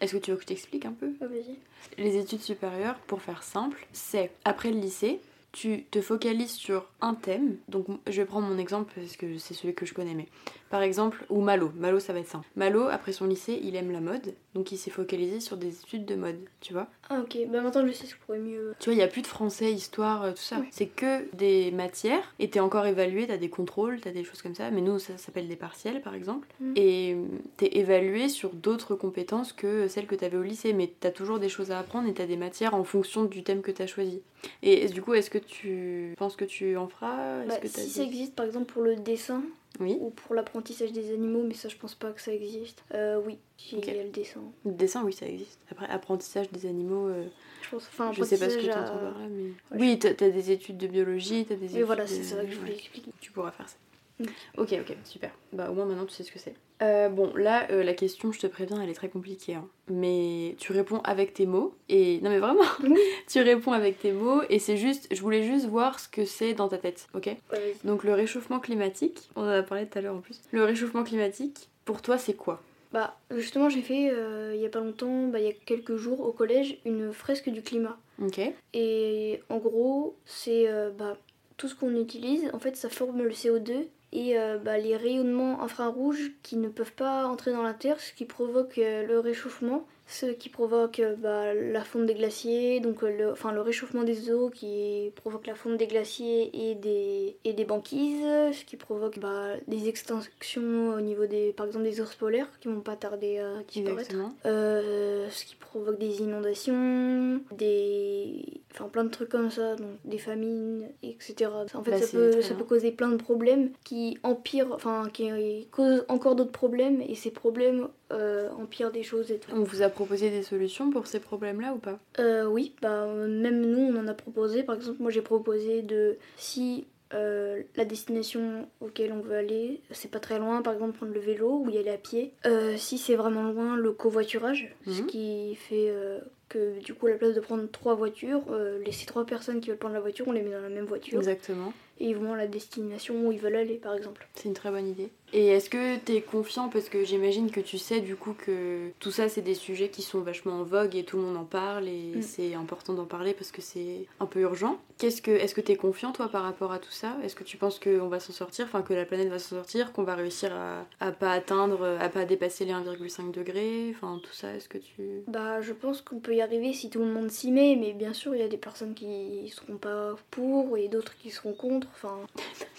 Est-ce 0.00 0.12
que 0.12 0.18
tu 0.18 0.30
veux 0.30 0.36
que 0.36 0.42
je 0.42 0.48
t'explique 0.48 0.84
un 0.84 0.92
peu? 0.92 1.12
Ah, 1.20 1.26
vas-y. 1.26 1.56
Les 1.98 2.16
études 2.16 2.40
supérieures, 2.40 2.96
pour 3.06 3.22
faire 3.22 3.42
simple, 3.42 3.86
c'est 3.92 4.30
après 4.44 4.70
le 4.70 4.78
lycée, 4.78 5.20
tu 5.52 5.84
te 5.90 6.00
focalises 6.00 6.52
sur 6.52 6.86
un 7.00 7.14
thème. 7.14 7.56
Donc 7.68 7.86
je 8.06 8.20
vais 8.20 8.24
prendre 8.26 8.48
mon 8.48 8.58
exemple 8.58 8.92
parce 8.94 9.16
que 9.16 9.38
c'est 9.38 9.54
celui 9.54 9.74
que 9.74 9.86
je 9.86 9.94
connais. 9.94 10.14
Mais 10.14 10.26
par 10.72 10.80
exemple, 10.80 11.26
ou 11.28 11.42
Malo. 11.42 11.70
Malo, 11.76 12.00
ça 12.00 12.14
va 12.14 12.20
être 12.20 12.28
simple. 12.28 12.48
Malo, 12.56 12.88
après 12.88 13.12
son 13.12 13.26
lycée, 13.26 13.60
il 13.62 13.76
aime 13.76 13.90
la 13.90 14.00
mode. 14.00 14.34
Donc 14.54 14.72
il 14.72 14.78
s'est 14.78 14.90
focalisé 14.90 15.38
sur 15.38 15.58
des 15.58 15.68
études 15.68 16.06
de 16.06 16.14
mode, 16.14 16.38
tu 16.62 16.72
vois. 16.72 16.86
Ah, 17.10 17.20
ok. 17.20 17.36
Bah, 17.50 17.60
maintenant, 17.60 17.86
je 17.86 17.92
sais 17.92 18.06
ce 18.06 18.14
que 18.14 18.20
je 18.20 18.24
pourrais 18.24 18.38
mieux. 18.38 18.72
Tu 18.78 18.86
vois, 18.86 18.94
il 18.94 18.96
n'y 18.96 19.02
a 19.02 19.08
plus 19.08 19.20
de 19.20 19.26
français, 19.26 19.70
histoire, 19.70 20.22
euh, 20.22 20.30
tout 20.30 20.38
ça. 20.38 20.56
Oui. 20.60 20.68
C'est 20.70 20.86
que 20.86 21.28
des 21.36 21.70
matières. 21.72 22.22
Et 22.38 22.48
t'es 22.48 22.58
encore 22.58 22.86
évalué, 22.86 23.26
t'as 23.26 23.36
des 23.36 23.50
contrôles, 23.50 24.00
t'as 24.00 24.12
des 24.12 24.24
choses 24.24 24.40
comme 24.40 24.54
ça. 24.54 24.70
Mais 24.70 24.80
nous, 24.80 24.98
ça 24.98 25.18
s'appelle 25.18 25.46
des 25.46 25.56
partiels, 25.56 26.00
par 26.00 26.14
exemple. 26.14 26.48
Mm. 26.58 26.72
Et 26.76 27.14
euh, 27.16 27.26
t'es 27.58 27.76
évalué 27.76 28.30
sur 28.30 28.54
d'autres 28.54 28.94
compétences 28.94 29.52
que 29.52 29.88
celles 29.88 30.06
que 30.06 30.14
t'avais 30.14 30.38
au 30.38 30.42
lycée. 30.42 30.72
Mais 30.72 30.90
t'as 31.00 31.10
toujours 31.10 31.38
des 31.38 31.50
choses 31.50 31.70
à 31.70 31.78
apprendre 31.80 32.08
et 32.08 32.14
t'as 32.14 32.24
des 32.24 32.38
matières 32.38 32.72
en 32.72 32.84
fonction 32.84 33.24
du 33.26 33.42
thème 33.42 33.60
que 33.60 33.72
t'as 33.72 33.86
choisi. 33.86 34.22
Et 34.62 34.88
du 34.88 35.02
coup, 35.02 35.12
est-ce 35.12 35.28
que 35.28 35.36
tu 35.36 36.14
penses 36.16 36.34
que 36.34 36.46
tu 36.46 36.78
en 36.78 36.88
feras? 36.88 37.44
Bah, 37.44 37.58
que 37.58 37.68
si 37.68 37.74
des- 37.74 37.88
ça 37.90 38.02
existe, 38.04 38.34
par 38.34 38.46
exemple, 38.46 38.72
pour 38.72 38.80
le 38.82 38.96
dessin 38.96 39.42
Oui. 39.80 39.96
ou 40.00 40.10
pour 40.10 40.34
l'apprentissage 40.34 40.92
des 40.92 41.12
animaux, 41.12 41.42
mais 41.42 41.54
ça, 41.54 41.68
je 41.68 41.76
pense 41.76 41.94
pas 41.94 42.10
que 42.12 42.20
ça 42.20 42.32
existe. 42.32 42.84
Euh, 42.94 43.20
oui, 43.24 43.38
il 43.72 43.84
y 43.84 43.90
a 43.98 44.02
le 44.02 44.10
dessin. 44.10 44.40
Le 44.64 44.72
dessin, 44.72 45.02
oui, 45.04 45.12
ça 45.12 45.26
existe. 45.26 45.58
Après, 45.70 45.86
apprentissage 45.88 46.50
des 46.50 46.66
animaux, 46.66 47.08
euh, 47.08 47.24
Je 47.62 47.70
pense. 47.70 47.86
Enfin, 47.88 48.12
je 48.12 48.22
sais 48.22 48.38
pas 48.38 48.50
ce 48.50 48.56
que 48.56 48.62
tu 48.62 48.70
entends 48.70 48.82
par 48.98 49.02
là, 49.18 49.26
mais. 49.30 49.42
Ouais, 49.44 49.52
oui, 49.80 49.98
t'as 49.98 50.12
t'as 50.14 50.28
des 50.30 50.50
études 50.50 50.76
de 50.78 50.86
biologie, 50.86 51.46
t'as 51.46 51.54
des 51.54 51.64
études. 51.66 51.76
Oui, 51.78 51.82
voilà, 51.84 52.06
c'est 52.06 52.18
de- 52.18 52.24
ça 52.24 52.44
que 52.44 52.50
je 52.50 52.58
voulais 52.58 52.74
expliquer. 52.74 53.10
Tu 53.20 53.32
pourras 53.32 53.50
faire 53.50 53.68
ça. 53.68 53.76
Mm. 54.20 54.24
Ok, 54.58 54.74
ok, 54.80 54.96
super. 55.04 55.30
Bah 55.52 55.70
au 55.70 55.74
moins 55.74 55.86
maintenant 55.86 56.06
tu 56.06 56.14
sais 56.14 56.22
ce 56.22 56.32
que 56.32 56.38
c'est. 56.38 56.54
Euh, 56.82 57.08
bon, 57.08 57.32
là, 57.36 57.68
euh, 57.70 57.84
la 57.84 57.94
question, 57.94 58.32
je 58.32 58.40
te 58.40 58.46
préviens, 58.48 58.82
elle 58.82 58.90
est 58.90 58.94
très 58.94 59.08
compliquée. 59.08 59.54
hein. 59.54 59.68
Mais 59.88 60.56
tu 60.58 60.72
réponds 60.72 61.00
avec 61.04 61.32
tes 61.32 61.46
mots. 61.46 61.74
Et 61.88 62.20
non 62.22 62.30
mais 62.30 62.40
vraiment, 62.40 62.64
tu 63.28 63.40
réponds 63.40 63.72
avec 63.72 64.00
tes 64.00 64.10
mots. 64.12 64.42
Et 64.48 64.58
c'est 64.58 64.76
juste, 64.76 65.06
je 65.12 65.20
voulais 65.22 65.44
juste 65.44 65.66
voir 65.66 66.00
ce 66.00 66.08
que 66.08 66.24
c'est 66.24 66.54
dans 66.54 66.68
ta 66.68 66.78
tête, 66.78 67.06
ok? 67.14 67.26
Ouais. 67.52 67.76
Donc 67.84 68.02
le 68.02 68.14
réchauffement 68.14 68.58
climatique, 68.58 69.30
on 69.36 69.42
en 69.42 69.48
a 69.48 69.62
parlé 69.62 69.86
tout 69.86 69.98
à 69.98 70.02
l'heure 70.02 70.16
en 70.16 70.20
plus. 70.20 70.40
Le 70.50 70.64
réchauffement 70.64 71.04
climatique, 71.04 71.68
pour 71.84 72.02
toi 72.02 72.18
c'est 72.18 72.34
quoi? 72.34 72.60
Bah, 72.92 73.16
justement, 73.30 73.70
j'ai 73.70 73.80
fait 73.80 74.10
euh, 74.10 74.52
il 74.54 74.60
y 74.60 74.66
a 74.66 74.68
pas 74.68 74.80
longtemps, 74.80 75.28
bah, 75.28 75.38
il 75.38 75.46
y 75.46 75.48
a 75.48 75.52
quelques 75.52 75.96
jours 75.96 76.20
au 76.20 76.32
collège, 76.32 76.78
une 76.84 77.12
fresque 77.12 77.48
du 77.48 77.62
climat. 77.62 77.96
Ok. 78.20 78.40
Et 78.74 79.40
en 79.48 79.58
gros, 79.58 80.14
c'est 80.26 80.66
bah, 80.98 81.16
tout 81.56 81.68
ce 81.68 81.74
qu'on 81.74 81.94
utilise, 81.96 82.50
en 82.52 82.58
fait, 82.58 82.76
ça 82.76 82.90
forme 82.90 83.22
le 83.22 83.30
CO2 83.30 83.86
et 84.12 84.38
euh, 84.38 84.58
bah, 84.58 84.78
les 84.78 84.96
rayonnements 84.96 85.62
infrarouges 85.62 86.32
qui 86.42 86.56
ne 86.56 86.68
peuvent 86.68 86.92
pas 86.92 87.26
entrer 87.26 87.52
dans 87.52 87.62
la 87.62 87.74
Terre, 87.74 88.00
ce 88.00 88.12
qui 88.12 88.24
provoque 88.24 88.78
euh, 88.78 89.06
le 89.06 89.18
réchauffement, 89.18 89.86
ce 90.06 90.26
qui 90.26 90.48
provoque 90.48 90.98
euh, 91.00 91.14
bah, 91.16 91.54
la 91.54 91.84
fonte 91.84 92.06
des 92.06 92.14
glaciers, 92.14 92.80
donc 92.80 93.02
euh, 93.02 93.16
le, 93.16 93.32
enfin, 93.32 93.52
le 93.52 93.60
réchauffement 93.60 94.02
des 94.02 94.30
eaux 94.30 94.50
qui 94.50 95.12
provoque 95.16 95.46
la 95.46 95.54
fonte 95.54 95.76
des 95.76 95.86
glaciers 95.86 96.70
et 96.70 96.74
des, 96.74 97.36
et 97.44 97.52
des 97.52 97.64
banquises, 97.64 98.20
ce 98.52 98.64
qui 98.64 98.76
provoque 98.76 99.18
bah, 99.18 99.54
des 99.68 99.88
extinctions 99.88 100.94
au 100.94 101.00
niveau 101.00 101.26
des, 101.26 101.52
par 101.52 101.66
exemple, 101.66 101.84
des 101.84 102.00
ours 102.00 102.14
polaires 102.14 102.48
qui 102.60 102.68
vont 102.68 102.80
pas 102.80 102.96
tarder 102.96 103.38
à 103.38 103.62
disparaître. 103.66 104.14
Euh, 104.44 105.28
ce 105.30 105.44
qui 105.44 105.54
provoque 105.56 105.98
des 105.98 106.20
inondations, 106.20 107.40
des. 107.56 108.44
Enfin, 108.72 108.88
plein 108.88 109.04
de 109.04 109.10
trucs 109.10 109.28
comme 109.28 109.50
ça, 109.50 109.76
donc 109.76 109.90
des 110.04 110.18
famines, 110.18 110.88
etc. 111.02 111.50
En 111.74 111.82
fait, 111.82 111.90
Bah, 111.90 111.98
ça, 112.00 112.16
peut, 112.16 112.40
ça 112.42 112.54
peut 112.54 112.64
causer 112.64 112.90
plein 112.90 113.10
de 113.10 113.16
problèmes 113.16 113.70
qui 113.84 114.18
empirent, 114.22 114.72
enfin, 114.72 115.08
qui 115.12 115.66
causent 115.70 116.04
encore 116.08 116.34
d'autres 116.36 116.52
problèmes, 116.52 117.00
et 117.02 117.14
ces 117.14 117.30
problèmes 117.30 117.88
euh, 118.12 118.50
empirent 118.50 118.92
des 118.92 119.02
choses 119.02 119.30
et 119.30 119.38
tout. 119.38 119.50
On 119.54 119.62
vous 119.64 119.82
a 119.82 119.88
proposé 119.88 120.30
des 120.30 120.42
solutions 120.42 120.90
pour 120.90 121.06
ces 121.06 121.18
problèmes-là 121.20 121.72
ou 121.74 121.78
pas? 121.78 121.98
Euh, 122.18 122.44
oui, 122.46 122.74
bah, 122.82 123.06
même 123.06 123.60
nous, 123.66 123.80
on 123.94 123.98
en 123.98 124.06
a 124.08 124.14
proposé. 124.14 124.62
Par 124.62 124.76
exemple, 124.76 124.98
moi, 125.00 125.10
j'ai 125.10 125.22
proposé 125.22 125.82
de. 125.82 126.16
Si. 126.36 126.86
euh, 127.14 127.62
la 127.76 127.84
destination 127.84 128.66
auquel 128.80 129.12
on 129.12 129.20
veut 129.20 129.36
aller, 129.36 129.82
c'est 129.90 130.10
pas 130.10 130.18
très 130.18 130.38
loin, 130.38 130.62
par 130.62 130.72
exemple 130.72 130.96
prendre 130.96 131.12
le 131.12 131.20
vélo 131.20 131.58
ou 131.62 131.68
y 131.68 131.76
aller 131.76 131.90
à 131.90 131.98
pied. 131.98 132.32
Euh, 132.46 132.74
si 132.78 132.96
c'est 132.96 133.16
vraiment 133.16 133.42
loin, 133.50 133.76
le 133.76 133.92
covoiturage, 133.92 134.74
ce 134.86 135.02
Mhm. 135.02 135.06
qui 135.08 135.54
fait 135.56 135.90
euh, 135.90 136.20
que 136.48 136.78
du 136.80 136.94
coup, 136.94 137.08
à 137.08 137.10
la 137.10 137.16
place 137.16 137.34
de 137.34 137.40
prendre 137.40 137.70
trois 137.70 137.94
voitures, 137.96 138.40
les 138.82 138.92
ces 138.92 139.04
trois 139.04 139.26
personnes 139.26 139.60
qui 139.60 139.68
veulent 139.68 139.76
prendre 139.78 139.92
la 139.94 140.00
voiture, 140.00 140.26
on 140.26 140.32
les 140.32 140.40
met 140.40 140.52
dans 140.52 140.62
la 140.62 140.70
même 140.70 140.86
voiture 140.86 141.18
Exactement. 141.18 141.74
Et 142.00 142.06
ils 142.10 142.16
vont 142.16 142.32
à 142.32 142.36
la 142.36 142.46
destination 142.46 143.26
où 143.26 143.32
ils 143.32 143.38
veulent 143.38 143.56
aller, 143.56 143.76
par 143.76 143.94
exemple. 143.94 144.26
C'est 144.34 144.48
une 144.48 144.54
très 144.54 144.70
bonne 144.70 144.88
idée. 144.88 145.08
Et 145.34 145.46
est-ce 145.48 145.70
que 145.70 145.96
t'es 145.96 146.20
confiant 146.20 146.68
parce 146.68 146.90
que 146.90 147.04
j'imagine 147.04 147.50
que 147.50 147.60
tu 147.60 147.78
sais 147.78 148.00
du 148.00 148.16
coup 148.16 148.34
que 148.34 148.90
tout 149.00 149.10
ça 149.10 149.30
c'est 149.30 149.40
des 149.40 149.54
sujets 149.54 149.88
qui 149.88 150.02
sont 150.02 150.20
vachement 150.20 150.60
en 150.60 150.62
vogue 150.62 150.94
et 150.94 151.04
tout 151.04 151.16
le 151.16 151.22
monde 151.22 151.38
en 151.38 151.44
parle 151.46 151.88
et 151.88 152.12
Mm. 152.16 152.20
c'est 152.22 152.54
important 152.54 152.92
d'en 152.92 153.06
parler 153.06 153.32
parce 153.32 153.50
que 153.50 153.62
c'est 153.62 154.06
un 154.20 154.26
peu 154.26 154.40
urgent. 154.40 154.78
Qu'est-ce 154.98 155.22
que 155.22 155.30
est-ce 155.30 155.54
que 155.54 155.62
t'es 155.62 155.76
confiant 155.76 156.12
toi 156.12 156.28
par 156.28 156.42
rapport 156.42 156.70
à 156.70 156.78
tout 156.78 156.90
ça? 156.90 157.16
Est-ce 157.24 157.34
que 157.34 157.44
tu 157.44 157.56
penses 157.56 157.78
qu'on 157.78 158.08
va 158.08 158.20
s'en 158.20 158.34
sortir, 158.34 158.66
enfin 158.66 158.82
que 158.82 158.92
la 158.92 159.06
planète 159.06 159.28
va 159.30 159.38
s'en 159.38 159.56
sortir, 159.56 159.94
qu'on 159.94 160.02
va 160.02 160.16
réussir 160.16 160.52
à, 160.54 160.84
à 161.00 161.12
pas 161.12 161.32
atteindre, 161.32 161.96
à 161.98 162.10
pas 162.10 162.26
dépasser 162.26 162.66
les 162.66 162.72
1,5 162.72 163.30
degrés, 163.32 163.94
enfin 163.96 164.20
tout 164.22 164.32
ça 164.34 164.54
Est-ce 164.54 164.68
que 164.68 164.76
tu 164.78 165.22
Bah, 165.28 165.62
je 165.62 165.72
pense 165.72 166.02
qu'on 166.02 166.18
peut 166.20 166.34
y 166.34 166.42
arriver 166.42 166.74
si 166.74 166.90
tout 166.90 166.98
le 167.00 167.06
monde 167.10 167.30
s'y 167.30 167.50
met, 167.52 167.74
mais 167.80 167.94
bien 167.94 168.12
sûr, 168.12 168.34
il 168.34 168.40
y 168.42 168.44
a 168.44 168.48
des 168.48 168.58
personnes 168.58 168.92
qui 168.92 169.48
seront 169.48 169.78
pas 169.78 170.14
pour 170.30 170.76
et 170.76 170.88
d'autres 170.88 171.16
qui 171.16 171.30
seront 171.30 171.54
contre. 171.54 171.88
Enfin, 171.94 172.18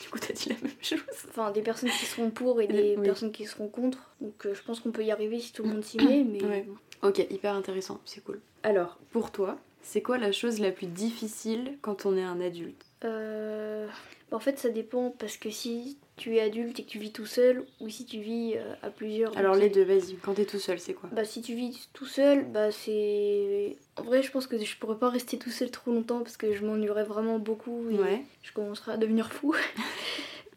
du 0.01 0.09
coup 0.09 0.19
t'as 0.19 0.33
dit 0.33 0.49
la 0.49 0.55
même 0.61 0.71
chose 0.81 0.99
enfin 1.29 1.51
des 1.51 1.61
personnes 1.61 1.89
qui 1.89 2.05
seront 2.05 2.29
pour 2.29 2.59
et 2.61 2.67
des 2.67 2.95
Oui. 2.97 3.03
personnes 3.05 3.31
qui 3.31 3.45
seront 3.45 3.67
contre. 3.69 4.11
Donc, 4.21 4.45
euh, 4.45 4.53
je 4.53 4.61
pense 4.63 4.79
qu'on 4.79 4.91
peut 4.91 5.03
y 5.03 5.11
arriver 5.11 5.39
si 5.39 5.53
tout 5.53 5.63
le 5.63 5.69
monde 5.69 5.83
s'y 5.83 5.97
met, 5.97 6.23
mais 6.29 6.43
Ouais. 6.43 6.67
Ok, 7.03 7.19
hyper 7.29 7.53
intéressant, 7.53 7.99
c'est 8.05 8.23
cool. 8.23 8.39
Alors, 8.63 8.97
pour 9.11 9.31
toi, 9.31 9.57
c'est 9.81 10.01
quoi 10.01 10.17
la 10.17 10.31
chose 10.31 10.59
la 10.59 10.71
plus 10.71 10.87
difficile 10.87 11.77
quand 11.81 12.05
on 12.05 12.15
est 12.17 12.23
un 12.23 12.39
adulte? 12.39 12.85
Euh, 13.03 13.87
bah, 14.31 14.37
en 14.37 14.39
fait, 14.39 14.57
ça 14.57 14.69
dépend 14.69 15.09
parce 15.11 15.35
que 15.37 15.49
si 15.49 15.97
tu 16.15 16.35
es 16.35 16.41
adulte 16.41 16.79
et 16.79 16.83
que 16.83 16.89
tu 16.89 16.99
vis 16.99 17.11
tout 17.11 17.25
seul 17.25 17.65
ou 17.79 17.89
si 17.89 18.05
tu 18.05 18.19
vis 18.19 18.53
euh, 18.55 18.73
à 18.83 18.89
plusieurs. 18.91 19.35
Alors 19.37 19.55
les 19.55 19.69
deux, 19.69 19.83
vas-y, 19.83 20.15
quand 20.21 20.33
t'es 20.35 20.45
tout 20.45 20.59
seul, 20.59 20.79
c'est 20.79 20.93
quoi 20.93 21.09
Bah, 21.11 21.25
si 21.25 21.41
tu 21.41 21.55
vis 21.55 21.89
tout 21.93 22.05
seul, 22.05 22.45
bah, 22.45 22.71
c'est. 22.71 23.77
En 23.97 24.03
vrai, 24.03 24.21
je 24.21 24.31
pense 24.31 24.45
que 24.47 24.57
je 24.57 24.77
pourrais 24.77 24.97
pas 24.97 25.09
rester 25.09 25.37
tout 25.39 25.49
seul 25.49 25.71
trop 25.71 25.91
longtemps 25.91 26.19
parce 26.19 26.37
que 26.37 26.53
je 26.53 26.63
m'ennuierais 26.65 27.03
vraiment 27.03 27.39
beaucoup 27.39 27.89
et 27.89 27.95
Ouais, 27.99 28.21
je 28.43 28.51
commencerai 28.53 28.91
à 28.93 28.97
devenir 28.97 29.31
fou. 29.33 29.55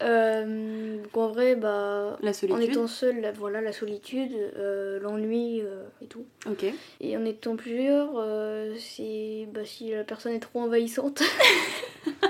Euh, 0.03 1.01
donc 1.01 1.17
en 1.17 1.27
vrai, 1.29 1.55
bah. 1.55 2.19
la 2.21 2.29
En 2.51 2.59
étant 2.59 2.85
seul, 2.85 3.19
la- 3.19 3.31
voilà, 3.31 3.61
la 3.61 3.73
solitude, 3.73 4.31
euh, 4.55 4.99
l'ennui 4.99 5.63
et 6.03 6.05
tout. 6.05 6.23
Ok. 6.47 6.65
Et 7.01 7.17
en 7.17 7.25
étant 7.25 7.55
plusieurs, 7.55 8.11
c'est 8.77 9.47
bah, 9.51 9.65
si 9.65 9.89
la 9.89 10.03
personne 10.03 10.33
est 10.33 10.39
trop 10.39 10.59
envahissante. 10.61 11.23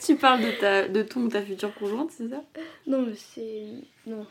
Tu 0.04 0.16
parles 0.16 0.40
de, 0.42 0.50
ta, 0.58 0.88
de 0.88 1.02
ton 1.02 1.20
ou 1.22 1.28
ta 1.28 1.42
future 1.42 1.74
conjointe, 1.74 2.10
c'est 2.10 2.28
ça? 2.28 2.42
Non, 2.86 3.02
mais 3.02 3.14
c'est. 3.14 3.64
Non. 4.06 4.26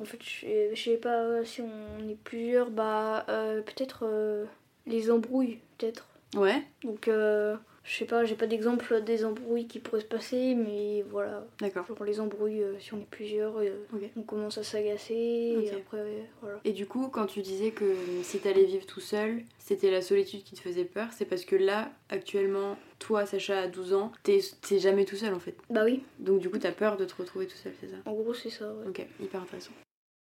En 0.00 0.04
fait, 0.04 0.18
je 0.22 0.28
sais- 0.40 0.70
je 0.74 0.82
sais 0.82 0.96
pas 0.96 1.44
si 1.44 1.60
on 1.60 2.08
est 2.08 2.16
plusieurs, 2.24 2.70
bah 2.70 3.24
euh, 3.28 3.60
peut-être 3.62 4.00
euh, 4.04 4.46
les 4.86 5.10
embrouilles, 5.10 5.58
peut-être. 5.78 6.06
Ouais, 6.34 6.62
Donc, 6.84 7.08
euh, 7.08 7.56
je 7.90 7.96
sais 7.96 8.04
pas, 8.04 8.24
j'ai 8.24 8.36
pas 8.36 8.46
d'exemple 8.46 9.02
des 9.02 9.24
embrouilles 9.24 9.66
qui 9.66 9.80
pourraient 9.80 10.00
se 10.00 10.06
passer, 10.06 10.54
mais 10.54 11.02
voilà. 11.10 11.44
d'accord. 11.60 11.84
Genre 11.86 12.04
les 12.04 12.20
embrouilles, 12.20 12.62
euh, 12.62 12.78
si 12.78 12.94
on 12.94 13.00
est 13.00 13.10
plusieurs, 13.10 13.58
euh, 13.58 13.84
on 14.16 14.22
commence 14.22 14.58
à 14.58 14.62
s'agacer, 14.62 15.14
et 15.14 15.70
après, 15.72 16.28
voilà. 16.40 16.60
Et 16.64 16.70
du 16.70 16.86
coup, 16.86 17.08
quand 17.08 17.26
tu 17.26 17.42
disais 17.42 17.72
que 17.72 17.92
si 18.22 18.38
t'allais 18.38 18.64
vivre 18.64 18.86
tout 18.86 19.00
seul, 19.00 19.42
c'était 19.58 19.90
la 19.90 20.02
solitude 20.02 20.44
qui 20.44 20.54
te 20.54 20.60
faisait 20.60 20.84
peur, 20.84 21.08
c'est 21.10 21.24
parce 21.24 21.44
que 21.44 21.56
là, 21.56 21.90
actuellement, 22.10 22.78
toi, 23.00 23.26
Sacha, 23.26 23.62
à 23.62 23.66
12 23.66 23.92
ans, 23.94 24.12
t'es 24.22 24.40
jamais 24.78 25.04
tout 25.04 25.16
seul 25.16 25.34
en 25.34 25.40
fait. 25.40 25.56
Bah 25.68 25.82
oui, 25.84 26.04
Donc 26.20 26.38
du 26.38 26.48
coup, 26.48 26.58
t'as 26.58 26.70
peur 26.70 26.96
de 26.96 27.04
te 27.04 27.14
retrouver 27.16 27.48
tout 27.48 27.56
seul, 27.56 27.72
c'est 27.80 27.88
ça? 27.88 27.96
En 28.06 28.12
gros, 28.12 28.34
c'est 28.34 28.50
ça, 28.50 28.72
ouais. 28.72 28.86
Ok, 28.86 29.04
hyper 29.20 29.42
intéressant. 29.42 29.72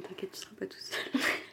T'inquiète, 0.07 0.31
tu 0.33 0.39
seras 0.39 0.53
pas 0.59 0.67
tout 0.67 0.77
seul. 0.77 1.19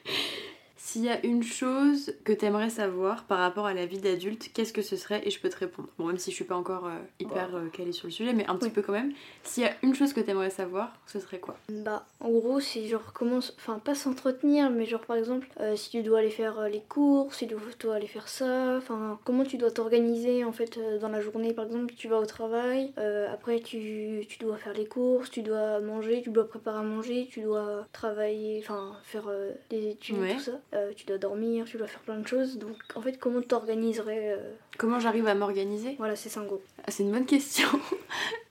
S'il 0.92 1.04
y 1.04 1.08
a 1.08 1.24
une 1.24 1.42
chose 1.42 2.12
que 2.22 2.34
t'aimerais 2.34 2.68
savoir 2.68 3.24
par 3.24 3.38
rapport 3.38 3.64
à 3.64 3.72
la 3.72 3.86
vie 3.86 3.96
d'adulte, 3.96 4.50
qu'est-ce 4.52 4.74
que 4.74 4.82
ce 4.82 4.96
serait? 4.96 5.22
Et 5.26 5.30
je 5.30 5.40
peux 5.40 5.48
te 5.48 5.56
répondre. 5.56 5.88
Bon, 5.96 6.04
même 6.04 6.18
si 6.18 6.30
je 6.30 6.36
suis 6.36 6.44
pas 6.44 6.54
encore 6.54 6.84
euh, 6.86 6.98
hyper 7.18 7.56
euh, 7.56 7.68
calée 7.72 7.92
sur 7.92 8.08
le 8.08 8.12
sujet, 8.12 8.34
mais 8.34 8.44
un 8.46 8.56
petit 8.56 8.66
Oui. 8.66 8.72
peu 8.72 8.82
quand 8.82 8.92
même. 8.92 9.14
S'il 9.42 9.62
y 9.62 9.66
a 9.66 9.72
une 9.82 9.94
chose 9.94 10.12
que 10.12 10.20
t'aimerais 10.20 10.50
savoir, 10.50 10.92
ce 11.06 11.18
serait 11.18 11.38
quoi? 11.40 11.56
Bah, 11.70 12.04
en 12.20 12.28
gros, 12.28 12.60
c'est 12.60 12.86
genre 12.88 13.14
comment. 13.14 13.38
Enfin, 13.38 13.78
pas 13.78 13.94
s'entretenir, 13.94 14.68
mais 14.68 14.84
genre 14.84 15.00
par 15.06 15.16
exemple, 15.16 15.48
euh, 15.60 15.76
si 15.76 15.88
tu 15.88 16.02
dois 16.02 16.18
aller 16.18 16.28
faire 16.28 16.68
les 16.68 16.82
courses, 16.86 17.38
si 17.38 17.48
tu 17.48 17.54
dois 17.80 17.94
aller 17.94 18.06
faire 18.06 18.28
ça, 18.28 18.76
enfin, 18.76 19.18
comment 19.24 19.44
tu 19.44 19.56
dois 19.56 19.70
t'organiser 19.70 20.44
en 20.44 20.52
fait 20.52 20.78
dans 21.00 21.08
la 21.08 21.22
journée? 21.22 21.54
Par 21.54 21.64
exemple, 21.64 21.94
tu 21.96 22.06
vas 22.08 22.18
au 22.18 22.26
travail, 22.26 22.92
après 23.32 23.60
tu, 23.60 24.26
tu 24.28 24.38
dois 24.40 24.58
faire 24.58 24.74
les 24.74 24.84
courses, 24.84 25.30
tu 25.30 25.40
dois 25.40 25.80
manger, 25.80 26.20
tu 26.22 26.28
dois 26.28 26.46
préparer 26.46 26.80
à 26.80 26.82
manger, 26.82 27.26
tu 27.30 27.40
dois 27.40 27.86
travailler, 27.94 28.58
enfin, 28.62 28.92
faire 29.04 29.30
des 29.70 29.88
études, 29.88 30.18
Ouais. 30.18 30.34
tout 30.34 30.40
ça. 30.40 30.52
Euh, 30.82 30.92
tu 30.96 31.06
dois 31.06 31.18
dormir, 31.18 31.64
tu 31.64 31.76
dois 31.76 31.86
faire 31.86 32.00
plein 32.00 32.18
de 32.18 32.26
choses. 32.26 32.58
Donc, 32.58 32.76
en 32.94 33.00
fait, 33.00 33.18
comment 33.18 33.40
t'organiserais 33.40 34.36
euh, 34.38 34.52
Comment 34.78 35.00
j'arrive 35.00 35.26
à 35.26 35.34
m'organiser? 35.34 35.94
Voilà, 35.98 36.16
c'est 36.16 36.28
ça 36.28 36.40
en 36.40 36.44
gros. 36.44 36.62
Ah, 36.84 36.90
C'est 36.90 37.02
une 37.02 37.12
bonne 37.12 37.26
question. 37.26 37.68